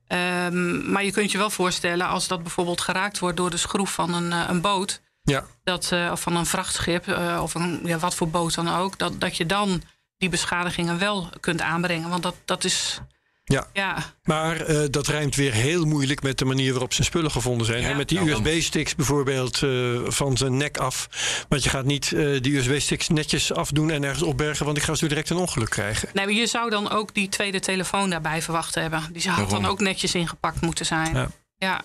[0.07, 3.93] Ehm, maar je kunt je wel voorstellen als dat bijvoorbeeld geraakt wordt door de schroef
[3.93, 5.01] van een, een boot.
[5.23, 8.69] Ja, Dat, eh, of van een vrachtschip eh, of een, ja, wat voor boot dan
[8.69, 8.99] ook.
[8.99, 9.83] Dat, dat je dan
[10.17, 12.09] die beschadigingen wel kunt aanbrengen.
[12.09, 13.01] Want dat, dat is.
[13.45, 13.67] ja.
[13.73, 17.67] Ja, Maar eh, dat rijmt weer heel moeilijk met de manier waarop zijn spullen gevonden
[17.67, 17.81] zijn.
[17.83, 17.95] Ja, hè?
[17.95, 18.31] Met die.
[18.31, 21.09] USB-sticks bijvoorbeeld eh, van zijn nek af.
[21.49, 24.95] Want je gaat niet eh, die USB-sticks netjes afdoen en ergens opbergen, want ik ga
[24.95, 26.09] zo direct een ongeluk krijgen.
[26.13, 29.03] nee, maar je zou dan ook die tweede telefoon daarbij verwacht hebben.
[29.13, 31.31] Die had dan ook netjes ingepakt moeten zijn.
[31.59, 31.83] Ja.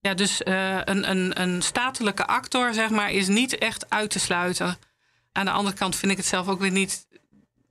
[0.00, 0.14] Ja.
[0.14, 4.78] Dus eh, een, een, een statelijke actor, zeg maar, is niet echt uit te sluiten.
[5.32, 7.06] Aan de andere kant vind ik het zelf ook weer niet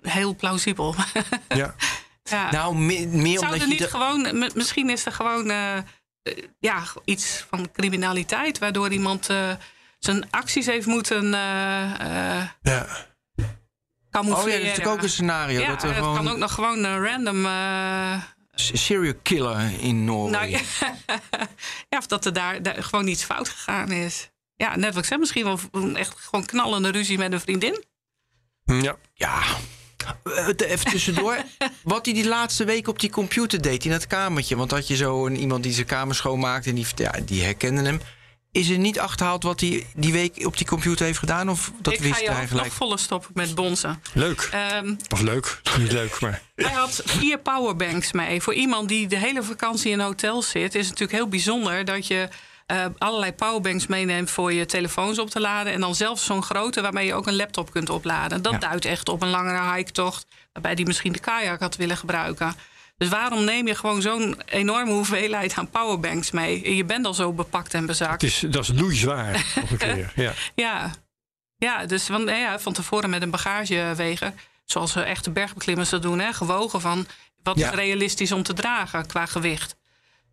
[0.01, 0.95] heel plausibel.
[1.47, 1.75] Ja.
[2.23, 2.51] ja.
[2.51, 3.65] Nou, me- meer Zou omdat er je...
[3.67, 5.83] niet de- gewoon, misschien is er gewoon eh, eh,
[6.59, 9.51] ja, iets van criminaliteit, waardoor iemand eh,
[9.99, 12.81] zijn acties heeft moeten eh eh ja.
[12.81, 13.45] Oh
[14.11, 14.51] camoufleren.
[14.51, 15.59] ja, dat is natuurlijk ook een scenario.
[15.59, 17.45] Ja, dat er het gewoon kan ook nog gewoon een random.
[18.59, 20.61] Serial killer in Noorwegen.
[20.79, 21.19] nou, ja,
[21.89, 24.29] ja, of dat er daar, daar gewoon iets fout gegaan is.
[24.55, 27.83] Ja, net wat ik zei, misschien wel een echt gewoon knallende ruzie met een vriendin.
[28.65, 28.95] ja.
[29.13, 29.41] Ja.
[30.23, 31.37] Eh, Even tussendoor.
[31.83, 34.55] Wat hij die laatste week op die computer deed in dat kamertje.
[34.55, 37.81] Want had je zo een, iemand die zijn kamer schoonmaakte en die, ja, die herkende
[37.81, 38.01] hem.
[38.51, 41.49] Is er niet achterhaald wat hij die week op die computer heeft gedaan?
[41.49, 42.65] Of dat ik wist ga je hij ook gelijk?
[42.67, 44.03] nog volle stoppen met bonzen.
[44.13, 44.49] Leuk.
[44.51, 45.61] Ehm, Of leuk.
[45.79, 46.41] Niet leuk, maar.
[46.55, 48.41] Hij had vier powerbanks mee.
[48.41, 51.85] Voor iemand die de hele vakantie in een hotel zit, is het natuurlijk heel bijzonder
[51.85, 52.27] dat je
[52.65, 55.73] eh, allerlei powerbanks meeneemt voor je telefoons op te laden.
[55.73, 58.41] En dan zelfs zo'n grote waarmee je ook een laptop kunt opladen.
[58.41, 58.59] Dat Ja.
[58.59, 62.55] duidt echt op een langere hike-tocht, waarbij die misschien de kajak had willen gebruiken.
[62.99, 66.75] Dus waarom neem je gewoon zo'n enorme hoeveelheid aan powerbanks mee?
[66.75, 68.21] Je bent al zo bepakt en bezakt.
[68.21, 69.31] Het is, dat is loeizwaar.
[69.61, 70.11] Nog een keer.
[70.15, 70.33] Ja.
[70.55, 70.91] Ja,
[71.57, 74.33] ja dus van, ja, van tevoren met een bagageweger.
[74.65, 76.19] Zoals echte bergbeklimmers dat doen.
[76.19, 77.07] Hè, gewogen van
[77.43, 77.69] wat Ja.
[77.69, 79.75] is realistisch om te dragen qua gewicht.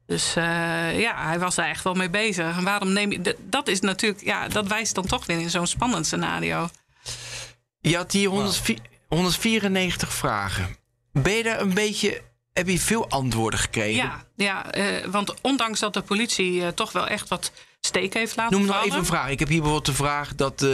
[0.06, 2.56] Dus eh, ja, hij was daar echt wel mee bezig.
[2.56, 3.36] En waarom neem je...
[3.40, 4.24] Dat is natuurlijk...
[4.24, 6.68] Ja, dat wijst dan toch weer in zo'n spannend scenario.
[7.80, 10.76] Je had hier 104 194 vragen.
[11.12, 12.22] Ben je daar een beetje...
[12.56, 14.04] Heb je veel antwoorden gekregen?
[14.04, 18.36] Ja, ja eh, want ondanks dat de politie eh, toch wel echt wat steek heeft
[18.36, 19.30] laten Noem nog even een vraag.
[19.30, 20.68] Ik heb hier bijvoorbeeld de vraag dat eh,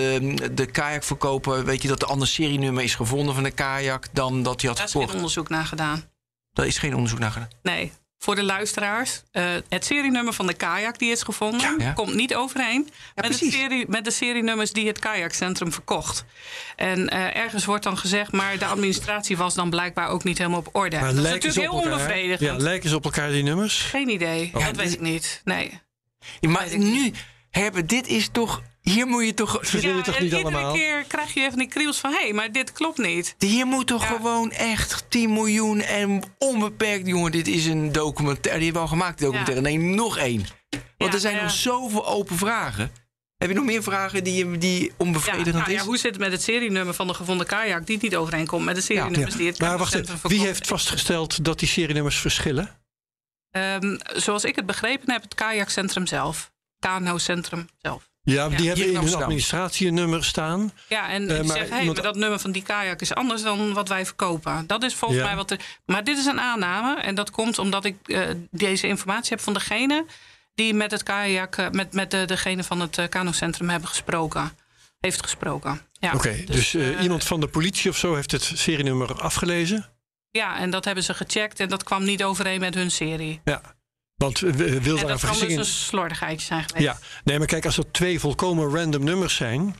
[0.53, 1.65] de kajakverkoper...
[1.65, 4.09] weet je dat er ander serienummer is gevonden van de kajak...
[4.13, 5.17] dan dat hij had Daar is geen gekocht.
[5.17, 6.05] onderzoek naar gedaan.
[6.53, 7.49] Daar is geen onderzoek naar gedaan.
[7.63, 7.93] Nee,
[8.23, 9.23] voor de luisteraars.
[9.33, 11.75] eh, het serienummer van de kajak die is gevonden...
[11.79, 11.93] Ja.
[11.93, 16.25] komt niet overeen met, het serie, met de serienummers die het kajakcentrum verkocht.
[16.77, 18.33] En eh, ergens wordt dan gezegd...
[18.33, 20.97] maar de administratie was dan blijkbaar ook niet helemaal op orde.
[21.01, 21.93] Maar dat is natuurlijk heel elkaar?
[21.93, 22.41] onbevredigend.
[22.41, 23.81] Ja, lijken ze op elkaar die nummers?
[23.81, 24.65] Geen idee, Oh.
[24.65, 25.41] dat weet ik niet.
[25.45, 25.81] Nee.
[26.41, 27.13] Maar nu,
[27.51, 28.63] Herbert, dit is toch...
[28.83, 29.59] Hier moet je toch...
[29.61, 30.73] Verzin je toch niet iedere allemaal?
[30.73, 32.11] keer krijg je even die kriebels van...
[32.13, 33.35] hé, hey, maar dit klopt niet.
[33.39, 34.09] Hier moet toch Ja.
[34.09, 37.07] gewoon echt 10 miljoen en onbeperkt...
[37.07, 38.61] Jongen, dit is een documentaire.
[38.61, 39.63] Die hebben we al gemaakt, die documentaire.
[39.63, 40.47] Nee, nog één.
[40.71, 41.43] Want Ja, er zijn ja.
[41.43, 42.93] nog zoveel open vragen.
[43.37, 45.87] Heb je nog meer vragen die, die Ja, onbevredigend nou ja, is?
[45.87, 47.87] hoe zit het met het serienummer van de gevonden kajak...
[47.87, 51.59] die niet overeenkomt met de serienummers die het Maar wacht even, wie heeft vastgesteld dat
[51.59, 52.81] die serienummers verschillen?
[53.51, 56.53] Ehm, zoals ik het begrepen heb, het kajakcentrum zelf.
[56.79, 58.11] KNO-centrum zelf.
[58.25, 60.73] Ja, die Ja, hebben in in hun administratie een nummer staan.
[60.89, 63.73] Ja, en ik maar zeg, hey, iemand- dat nummer van die kajak is anders dan
[63.73, 64.67] wat wij verkopen.
[64.67, 65.27] Dat is volgens Ja.
[65.27, 65.59] mij wat er...
[65.87, 67.01] Maar dit is een aanname.
[67.01, 68.21] En dat komt omdat ik eh,
[68.51, 70.05] deze informatie heb van degene...
[70.55, 74.53] die met het kajak, eh, met, met de, degene van het uh, KNO-centrum hebben gesproken.
[75.01, 75.81] Heeft gesproken.
[75.93, 79.87] Ja, Oké, dus, eh, iemand van de politie of zo heeft het serienummer afgelezen?
[80.31, 83.41] Ja, en dat hebben ze gecheckt en dat kwam niet overeen met hun serie.
[83.45, 83.61] Ja.
[84.23, 85.59] Want we we- wil En daar een dat kan vergissing dus in.
[85.59, 86.85] een slordigheidje zijn geweest.
[86.85, 89.77] Ja, nee, maar kijk, als er twee volkomen random nummers zijn,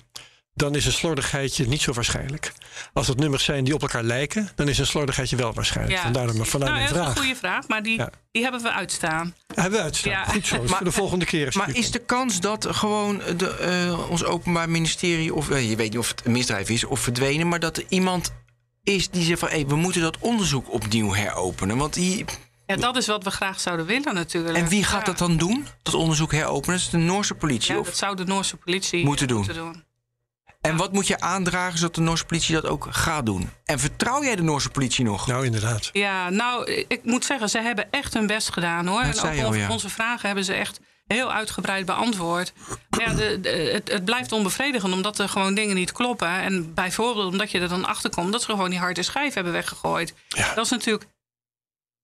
[0.55, 2.53] dan is een slordigheidje niet zo waarschijnlijk.
[2.93, 5.99] Als het nummers zijn die op elkaar lijken, dan is een slordigheidje wel waarschijnlijk.
[6.01, 7.17] Vandaar, de- vandaar nou, mijn dat is vraag.
[7.17, 8.11] een goede vraag, maar die, Ja.
[8.33, 9.35] die hebben we uitstaan.
[9.55, 10.13] Hebben we uitstaan.
[10.13, 10.25] Ja.
[10.25, 10.57] Goed zo.
[10.59, 11.47] Maar- voor de volgende keer.
[11.47, 15.77] is Maar is de kans dat gewoon de, eh, ons openbaar ministerie, of eh, je
[15.77, 18.33] weet niet of het een misdrijf is of verdwenen, maar dat er iemand
[18.83, 21.77] is die zegt van we moeten dat onderzoek opnieuw heropenen.
[21.77, 22.25] Want die,
[22.67, 24.57] Ja, dat is wat we graag zouden willen natuurlijk.
[24.57, 25.05] en wie gaat Ja.
[25.07, 25.67] dat dan doen?
[25.83, 26.77] Dat onderzoek heropenen?
[26.77, 27.73] Is de Noorse politie.
[27.75, 27.87] Ja, of?
[27.87, 29.47] dat zou de Noorse politie Moeten doen.
[29.47, 29.85] doen.
[30.61, 33.51] En wat moet je aandragen zodat de Noorse politie dat ook gaat doen?
[33.65, 35.27] En vertrouw jij de Noorse politie nog?
[35.27, 35.91] Nou, inderdaad.
[35.93, 39.03] Ja, nou, ik moet zeggen, ze hebben echt hun best gedaan hoor.
[39.03, 39.71] Dat en ook al, on- ja.
[39.71, 42.53] onze vragen hebben ze echt heel uitgebreid beantwoord.
[42.91, 46.29] Maar ja, de, de- het, het blijft onbevredigend omdat er gewoon dingen niet kloppen.
[46.29, 49.53] En bijvoorbeeld omdat je er dan achter komt dat ze gewoon die harde schijf hebben
[49.53, 50.15] weggegooid.
[50.29, 50.55] Ja.
[50.55, 51.07] Dat is natuurlijk,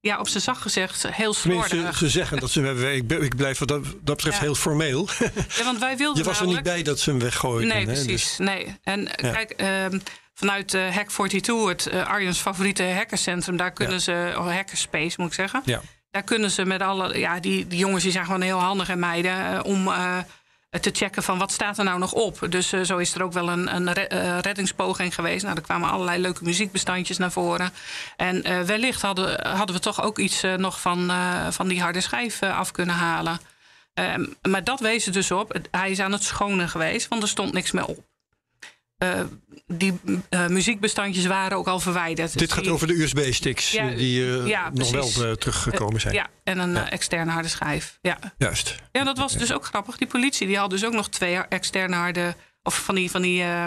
[0.01, 1.97] ja, op zijn zacht gezegd, heel slordig.
[1.97, 3.23] ze zeggen dat ze hem hebben.
[3.25, 4.43] Ik, blijf wat dat, dat betreft Ja.
[4.43, 5.09] heel formeel.
[5.57, 7.69] Ja, want wij wilden Je was er niet bij dat ze hem weggooiden.
[7.69, 8.07] Nee, hè, precies.
[8.07, 8.77] dus- Nee.
[8.83, 9.99] En eh, kijk, ehm,
[10.35, 14.01] vanuit eh Hack 42, het Arjen's favoriete hackercentrum, daar kunnen Ja.
[14.01, 15.63] ze, oh, hackerspace moet ik zeggen.
[15.65, 15.81] ja.
[16.11, 18.99] Daar kunnen ze met alle, ja, die, die jongens die zijn gewoon heel handig en
[18.99, 19.89] meiden om
[20.71, 22.47] te checken van wat staat er nou nog op.
[22.49, 25.45] Dus eh, zo is er ook wel een, een eh, reddingspoging geweest.
[25.45, 27.71] Nou, er kwamen allerlei leuke muziekbestandjes naar voren.
[28.17, 31.81] En eh, wellicht hadden, hadden we toch ook iets eh, nog van, eh, van die
[31.81, 33.41] harde schijf eh, af kunnen halen.
[33.95, 35.59] Ehm, maar dat wees er dus op.
[35.71, 38.08] Hij is aan het schonen geweest, want er stond niks meer op.
[38.99, 39.21] Eh,
[39.67, 42.31] die eh, muziekbestandjes waren ook al verwijderd.
[42.33, 46.15] Dit Dus gaat die- over de USB-sticks Ja, die eh, ja, nog wel teruggekomen zijn.
[46.15, 47.99] Ja, en een externe harde schijf.
[48.03, 48.19] Ja.
[48.39, 48.75] Juist.
[48.93, 49.97] ja, dat was dus ook grappig.
[49.97, 52.35] Die politie die had dus ook nog twee externe harde...
[52.63, 53.65] of van die, van die eh,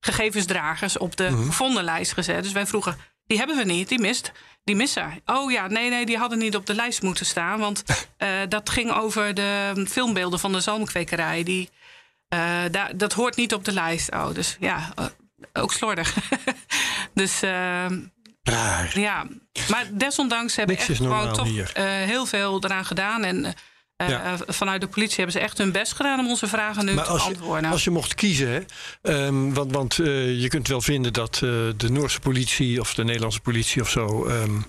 [0.00, 2.42] gegevensdragers op de gevonden lijst gezet.
[2.42, 2.96] Dus wij vroegen,
[3.26, 4.32] die hebben we niet, die mist.
[4.64, 5.22] Die missen.
[5.26, 7.58] Oh ja, nee, nee, die hadden niet op de lijst moeten staan.
[7.58, 7.82] Want
[8.48, 11.42] dat ging over de filmbeelden van de zalmkwekerij.
[11.42, 11.70] Die,
[12.28, 12.62] eh,
[12.96, 14.10] dat hoort niet op de lijst.
[14.12, 15.04] Oh, dus ja, eh,
[15.52, 16.14] ook slordig.
[17.14, 17.86] dus eh,
[18.42, 18.98] Raar.
[18.98, 19.26] ja,
[19.68, 21.70] maar desondanks hebben Niks echt is normaal gewoon toch hier.
[21.74, 23.24] eh, heel veel eraan gedaan.
[23.24, 23.54] En
[23.96, 24.36] Ja.
[24.46, 27.10] vanuit de politie hebben ze echt hun best gedaan om onze vragen nu Maar te
[27.10, 27.70] als je, beantwoorden.
[27.70, 28.60] als je mocht kiezen, hè,
[29.02, 31.34] ehm, want, want je kunt wel vinden dat
[31.76, 34.60] de Noorse politie of de Nederlandse politie of zo ehm,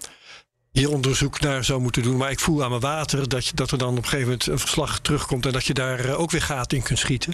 [0.71, 2.17] hier onderzoek naar zou moeten doen.
[2.17, 4.47] Maar ik voel aan mijn water dat, je, dat er dan op een gegeven moment
[4.47, 7.33] een verslag terugkomt en dat je daar ook weer gaten in kunt schieten.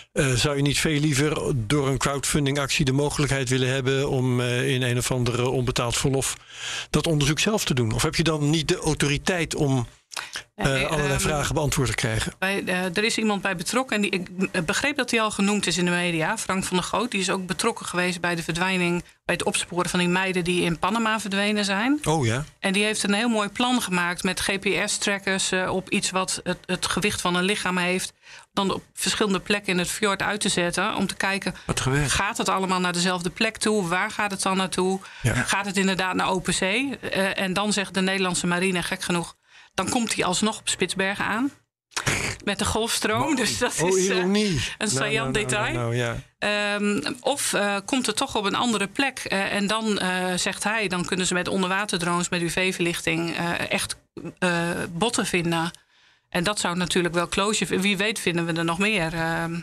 [0.11, 4.69] Eh, zou je niet veel liever door een crowdfundingactie de mogelijkheid willen hebben om eh,
[4.69, 6.37] in een of andere onbetaald verlof
[6.89, 7.91] dat onderzoek zelf te doen?
[7.91, 9.87] Of heb je dan niet de autoriteit om
[10.55, 12.33] Nee, allerlei ehm, vragen beantwoord te krijgen?
[12.39, 13.95] Bij, er is iemand bij betrokken.
[13.95, 16.37] En die, ik begreep dat hij al genoemd is in de media.
[16.37, 17.11] Frank van der Goot.
[17.11, 19.03] Die is ook betrokken geweest bij de verdwijning.
[19.25, 21.99] bij het opsporen van die meiden die in Panama verdwenen zijn.
[22.03, 22.45] Oh ja.
[22.59, 26.85] En die heeft een heel mooi plan gemaakt met GPS-trackers op iets wat het, het
[26.85, 28.13] gewicht van een lichaam heeft.
[28.53, 30.95] Dan op verschillende plekken in het fjord uit te zetten.
[30.95, 31.55] Om te kijken,
[32.07, 33.87] gaat het allemaal naar dezelfde plek toe?
[33.87, 34.99] Waar gaat het dan naartoe?
[35.21, 35.33] Ja.
[35.33, 36.97] Gaat het inderdaad naar open zee?
[36.99, 39.35] Eh, en dan zegt de Nederlandse marine, gek genoeg...
[39.73, 41.51] dan komt hij alsnog op Spitsbergen aan.
[42.43, 43.35] Met de golfstroom.
[43.35, 44.07] Dus dat Oh, is...
[44.09, 44.17] eh,
[44.77, 45.73] een saillant detail.
[45.73, 46.15] Nou, ja.
[46.37, 49.19] Ehm, of eh, komt het toch op een andere plek?
[49.29, 49.99] En dan
[50.35, 53.37] zegt hij, dan kunnen ze met onderwaterdrones, met UV-verlichting
[53.69, 53.95] echt
[54.91, 55.71] botten vinden.
[56.31, 57.79] En dat zou natuurlijk wel closure.
[57.79, 59.13] Wie weet vinden we er nog meer.
[59.13, 59.53] Ehm,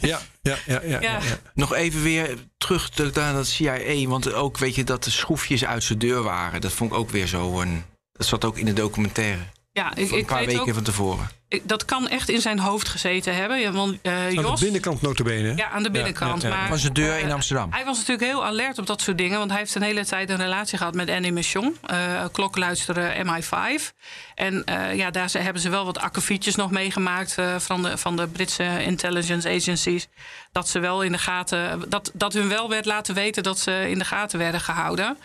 [0.00, 1.18] Ja, ja, ja, ja, ja.
[1.54, 4.08] Nog even weer terug te- naar dat CIA.
[4.08, 6.60] Want ook weet je dat de schroefjes uit zijn deur waren.
[6.60, 7.60] Dat vond ik ook weer zo.
[7.60, 7.82] Een,
[8.12, 9.40] dat zat ook in de documentaire.
[9.72, 11.28] Ja, ik, Een ik paar weet weken ook, van tevoren.
[11.48, 13.60] ik- dat kan echt in zijn hoofd gezeten hebben.
[13.60, 15.56] Ja, want eh, Aan Jos, de binnenkant notabene.
[15.56, 16.42] Ja, aan de binnenkant.
[16.42, 16.54] ja, ja.
[16.56, 17.72] Maar, Van zijn deur eh, in Amsterdam.
[17.72, 19.38] Hij was natuurlijk heel alert op dat soort dingen.
[19.38, 21.76] Want hij heeft een hele tijd een relatie gehad met Annie Michon.
[21.86, 23.92] eh klokluisteren MI5.
[24.34, 27.38] En eh, ja, daar ze- hebben ze wel wat akkefietjes nog meegemaakt...
[27.38, 30.08] eh, van, de, van de Britse intelligence agencies.
[30.52, 31.84] Dat ze wel in de gaten...
[31.88, 35.16] Dat, dat hun wel werd laten weten dat ze in de gaten werden gehouden.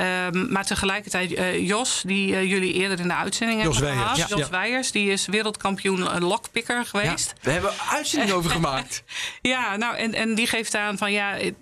[0.00, 4.16] Ehm, maar tegelijkertijd, eh, Jos, die eh, jullie eerder in de uitzending Jos hebben gehad.
[4.16, 4.26] ja.
[4.28, 7.32] Jos Weijers, die is wereldkampioen eh, lockpicker Ja, geweest.
[7.42, 9.02] we hebben uitzending over gemaakt.
[9.42, 11.54] Ja, nou, en, en die geeft aan van ja, ik,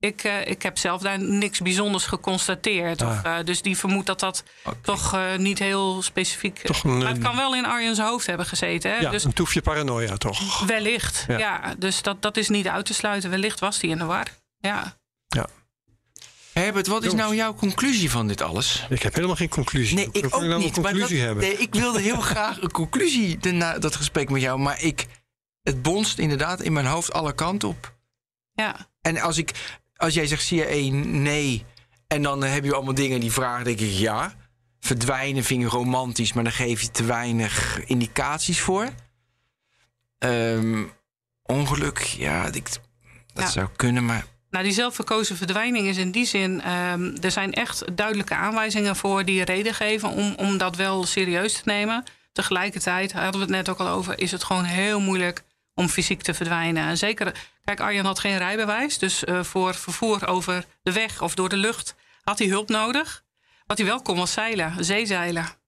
[0.00, 3.02] ik, ik heb zelf daar niks bijzonders geconstateerd.
[3.02, 4.44] Of, eh, dus die vermoedt dat dat
[4.82, 6.60] toch niet heel specifiek.
[6.82, 8.90] Een, maar het kan wel in Arjen's hoofd hebben gezeten.
[8.90, 8.96] Hè?
[8.96, 10.60] Ja, dus een toefje paranoia toch?
[10.66, 11.24] wellicht.
[11.28, 11.38] Ja.
[11.38, 11.74] Ja.
[11.78, 13.30] dus dat, dat is niet uit te sluiten.
[13.30, 14.26] Wellicht was die in de war.
[14.58, 14.98] Ja.
[15.28, 15.46] Ja.
[16.52, 18.86] Herbert, wat is nou jouw conclusie van dit alles?
[18.90, 19.96] Ik heb helemaal geen conclusie.
[19.96, 20.76] Nee, ik kan ook nou niet.
[20.76, 21.44] een maar conclusie dat- hebben?
[21.44, 24.58] Nee, ik wilde heel graag een conclusie na dat gesprek met jou.
[24.58, 25.06] Maar ik,
[25.62, 27.94] het bonst inderdaad in mijn hoofd alle kanten op.
[28.52, 28.88] ja.
[29.00, 31.64] En als, ik, als jij zegt CIA nee
[32.06, 34.34] En dan heb je allemaal dingen die vragen, denk ik, ja.
[34.80, 38.88] Verdwijnen vind je romantisch, maar dan geef je te weinig indicaties voor.
[40.18, 40.82] Ehm,
[41.42, 42.68] ongeluk, ja, ik,
[43.32, 43.50] dat Ja.
[43.50, 46.60] zou kunnen, maar Nou, die zelfverkozen verdwijning is in die zin...
[46.60, 50.08] ehm, er zijn echt duidelijke aanwijzingen voor die reden geven...
[50.08, 52.04] Om, om dat wel serieus te nemen.
[52.32, 54.18] Tegelijkertijd, hadden we het net ook al over...
[54.18, 55.42] is het gewoon heel moeilijk
[55.74, 56.88] om fysiek te verdwijnen.
[56.88, 57.34] En zeker,
[57.64, 58.98] kijk, Arjan had geen rijbewijs...
[58.98, 63.24] dus eh, voor vervoer over de weg of door de lucht had hij hulp nodig.
[63.66, 65.59] Wat hij wel kon was zeilen, zeezeilen.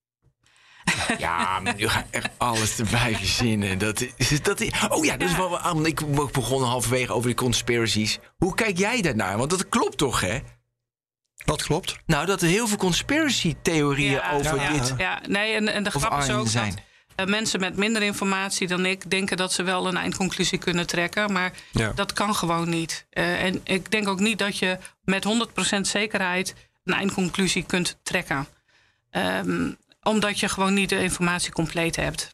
[1.18, 3.78] Ja, maar nu ga ik echt alles erbij verzinnen.
[3.78, 5.58] Dat is, dat is, oh ja, dat is wel.
[5.58, 6.00] ah, Ik
[6.32, 8.18] begon halverwege over die conspiracies.
[8.36, 9.38] Hoe kijk jij daarnaar?
[9.38, 10.38] Want dat klopt toch, hè?
[11.44, 11.96] Wat klopt?
[12.06, 14.72] Nou, dat er heel veel conspiracy-theorieën Ja, over ja.
[14.72, 14.94] dit.
[14.98, 16.70] Ja, nee, en, en de grap is ook zijn.
[16.74, 16.80] dat
[17.14, 21.32] eh, mensen met minder informatie dan ik denken dat ze wel een eindconclusie kunnen trekken.
[21.32, 21.92] Maar Ja.
[21.94, 23.06] dat kan gewoon niet.
[23.10, 28.46] Eh, en ik denk ook niet dat je met 100% zekerheid een eindconclusie kunt trekken.
[29.10, 29.70] Ehm,
[30.02, 32.30] omdat je gewoon niet de informatie compleet hebt.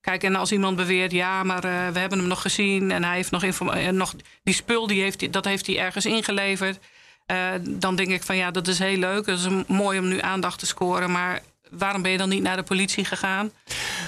[0.00, 3.14] Kijk, en als iemand beweert, ja, maar eh, we hebben hem nog gezien en hij
[3.14, 6.78] heeft nog, eh, nog die spul, die heeft, dat heeft hij ergens ingeleverd.
[7.26, 9.26] Eh, dan denk ik van ja, dat is heel leuk.
[9.26, 11.10] Dat is mooi om nu aandacht te scoren.
[11.10, 13.52] Maar waarom ben je dan niet naar de politie gegaan?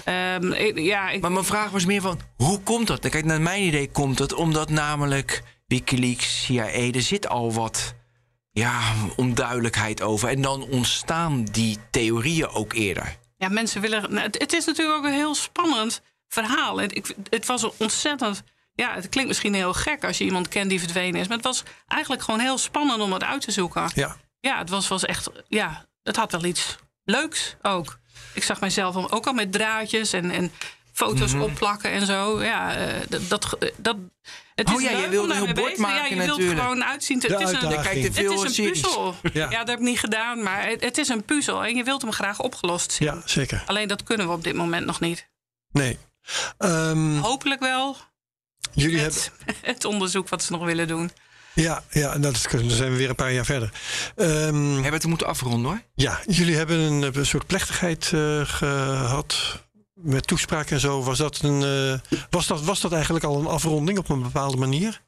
[0.04, 3.08] Ehm, ja, ik, Maar mijn vraag was meer van, hoe komt dat?
[3.08, 7.94] Kijk, naar mijn idee komt het omdat namelijk Wikileaks, CIA, er zit al wat
[8.54, 10.28] ja, onduidelijkheid over.
[10.28, 13.16] En dan ontstaan die theorieën ook eerder.
[13.36, 14.02] Ja, mensen willen.
[14.12, 16.80] nou, het, het is natuurlijk ook een heel spannend verhaal.
[16.80, 18.42] En ik, het was een ontzettend.
[18.74, 21.26] Ja, het klinkt misschien heel gek als je iemand kent die verdwenen is.
[21.28, 23.90] Maar het was eigenlijk gewoon heel spannend om het uit te zoeken.
[23.94, 24.16] Ja.
[24.40, 25.30] Ja, het was, was echt.
[25.48, 27.98] Ja, het had wel iets leuks ook.
[28.32, 30.52] Ik zag mijzelf ook al met draadjes en, en
[30.92, 31.42] foto's Mhm.
[31.42, 32.42] opplakken en zo.
[32.42, 33.28] Ja, eh, dat.
[33.28, 33.96] dat, dat
[34.54, 36.08] het Oh is ja, je leuk wilde om een heel bord bezig te- Ja, maken
[36.08, 36.60] je wilt natuurlijk.
[36.60, 37.20] gewoon uitzien.
[37.20, 37.82] te- Het is een, uitdaging.
[37.82, 38.80] Kijk, te het veel is een series.
[38.80, 39.14] puzzel.
[39.22, 39.30] Ja.
[39.32, 39.58] Ja.
[39.58, 41.64] dat heb ik niet gedaan, maar het, het is een puzzel.
[41.64, 43.08] En je wilt hem graag opgelost zien.
[43.08, 43.62] ja, zeker.
[43.66, 45.28] Alleen dat kunnen we op dit moment nog niet.
[45.72, 45.98] Nee.
[46.58, 47.96] Ehm, Hopelijk wel
[48.72, 49.20] jullie hebben.
[49.46, 51.10] het, het onderzoek wat ze nog willen doen.
[51.54, 53.72] Ja, ja, en dat is, dan zijn we weer een paar jaar verder.
[54.16, 54.28] Ehm,
[54.72, 55.80] Hebben we het moeten afronden hoor.
[55.94, 59.62] ja, jullie hebben een, een soort plechtigheid eh, gehad.
[60.04, 61.02] Met toespraak en zo.
[61.02, 64.56] Was dat, een, eh, was, dat, was dat eigenlijk al een afronding op een bepaalde
[64.56, 65.00] manier?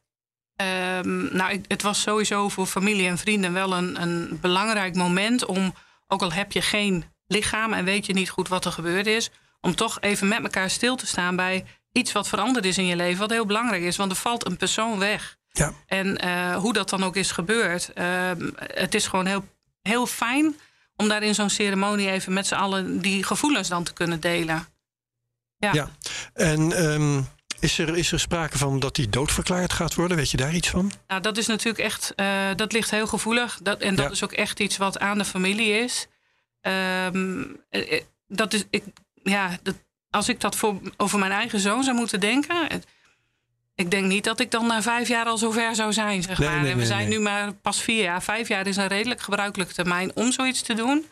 [0.57, 5.75] Ehm, nou, het was sowieso voor familie en vrienden wel een, een belangrijk moment om,
[6.07, 9.31] ook al heb je geen lichaam en weet je niet goed wat er gebeurd is,
[9.61, 12.97] om toch even met elkaar stil te staan bij iets wat veranderd is in je
[12.97, 13.97] leven, wat heel belangrijk is.
[13.97, 15.37] Want er valt een persoon weg.
[15.51, 15.73] Ja.
[15.87, 19.45] En eh, hoe dat dan ook is gebeurd, ehm, het is gewoon heel,
[19.83, 20.57] heel fijn
[20.97, 24.67] om daar in zo'n ceremonie even met z'n allen die gevoelens dan te kunnen delen.
[25.73, 25.73] Ja.
[25.75, 25.91] Ja.
[26.35, 27.21] En ehm,
[27.61, 30.17] is, er, is er sprake van dat hij doodverklaard gaat worden?
[30.17, 30.93] Weet je daar iets van?
[31.09, 33.59] Nou, dat is natuurlijk echt, eh, dat ligt heel gevoelig.
[33.63, 34.11] Dat, en dat Ja.
[34.11, 36.07] is ook echt iets wat aan de familie is.
[36.61, 38.85] Ehm, eh, eh, dat is, ik,
[39.23, 39.75] ja, dat,
[40.11, 42.57] als ik dat voor, over mijn eigen zoon zou moeten denken.
[42.69, 42.87] het-
[43.75, 46.23] ik denk niet dat ik dan na vijf jaar al zover zou zijn.
[46.23, 46.57] Zeg Nee, maar.
[46.61, 48.23] nee, en we nee, zijn nu maar pas vier jaar.
[48.23, 51.07] Vijf jaar is een redelijk gebruikelijke termijn om zoiets te doen.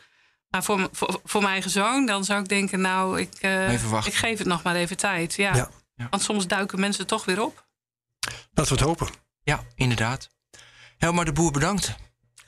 [0.55, 3.73] Maar voor, voor, voor mijn eigen zoon, dan zou ik denken, nou, ik, eh,
[4.07, 5.35] ik geef het nog maar even tijd.
[5.35, 5.55] Ja.
[5.55, 5.71] Ja.
[5.95, 6.07] Ja.
[6.11, 7.67] Want soms duiken mensen toch weer op.
[8.53, 9.09] Laten we het hopen.
[9.43, 10.29] Ja, inderdaad.
[10.99, 11.95] Helma de Boer bedankt.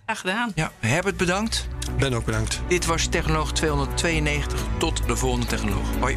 [0.05, 0.53] Graag gedaan.
[0.55, 1.69] Ja, Herbert bedankt.
[1.99, 2.61] Ben ook bedankt.
[2.69, 4.61] Dit was Technoloog 292.
[4.79, 5.97] Tot de volgende Technoloog.
[6.01, 6.17] Hoi.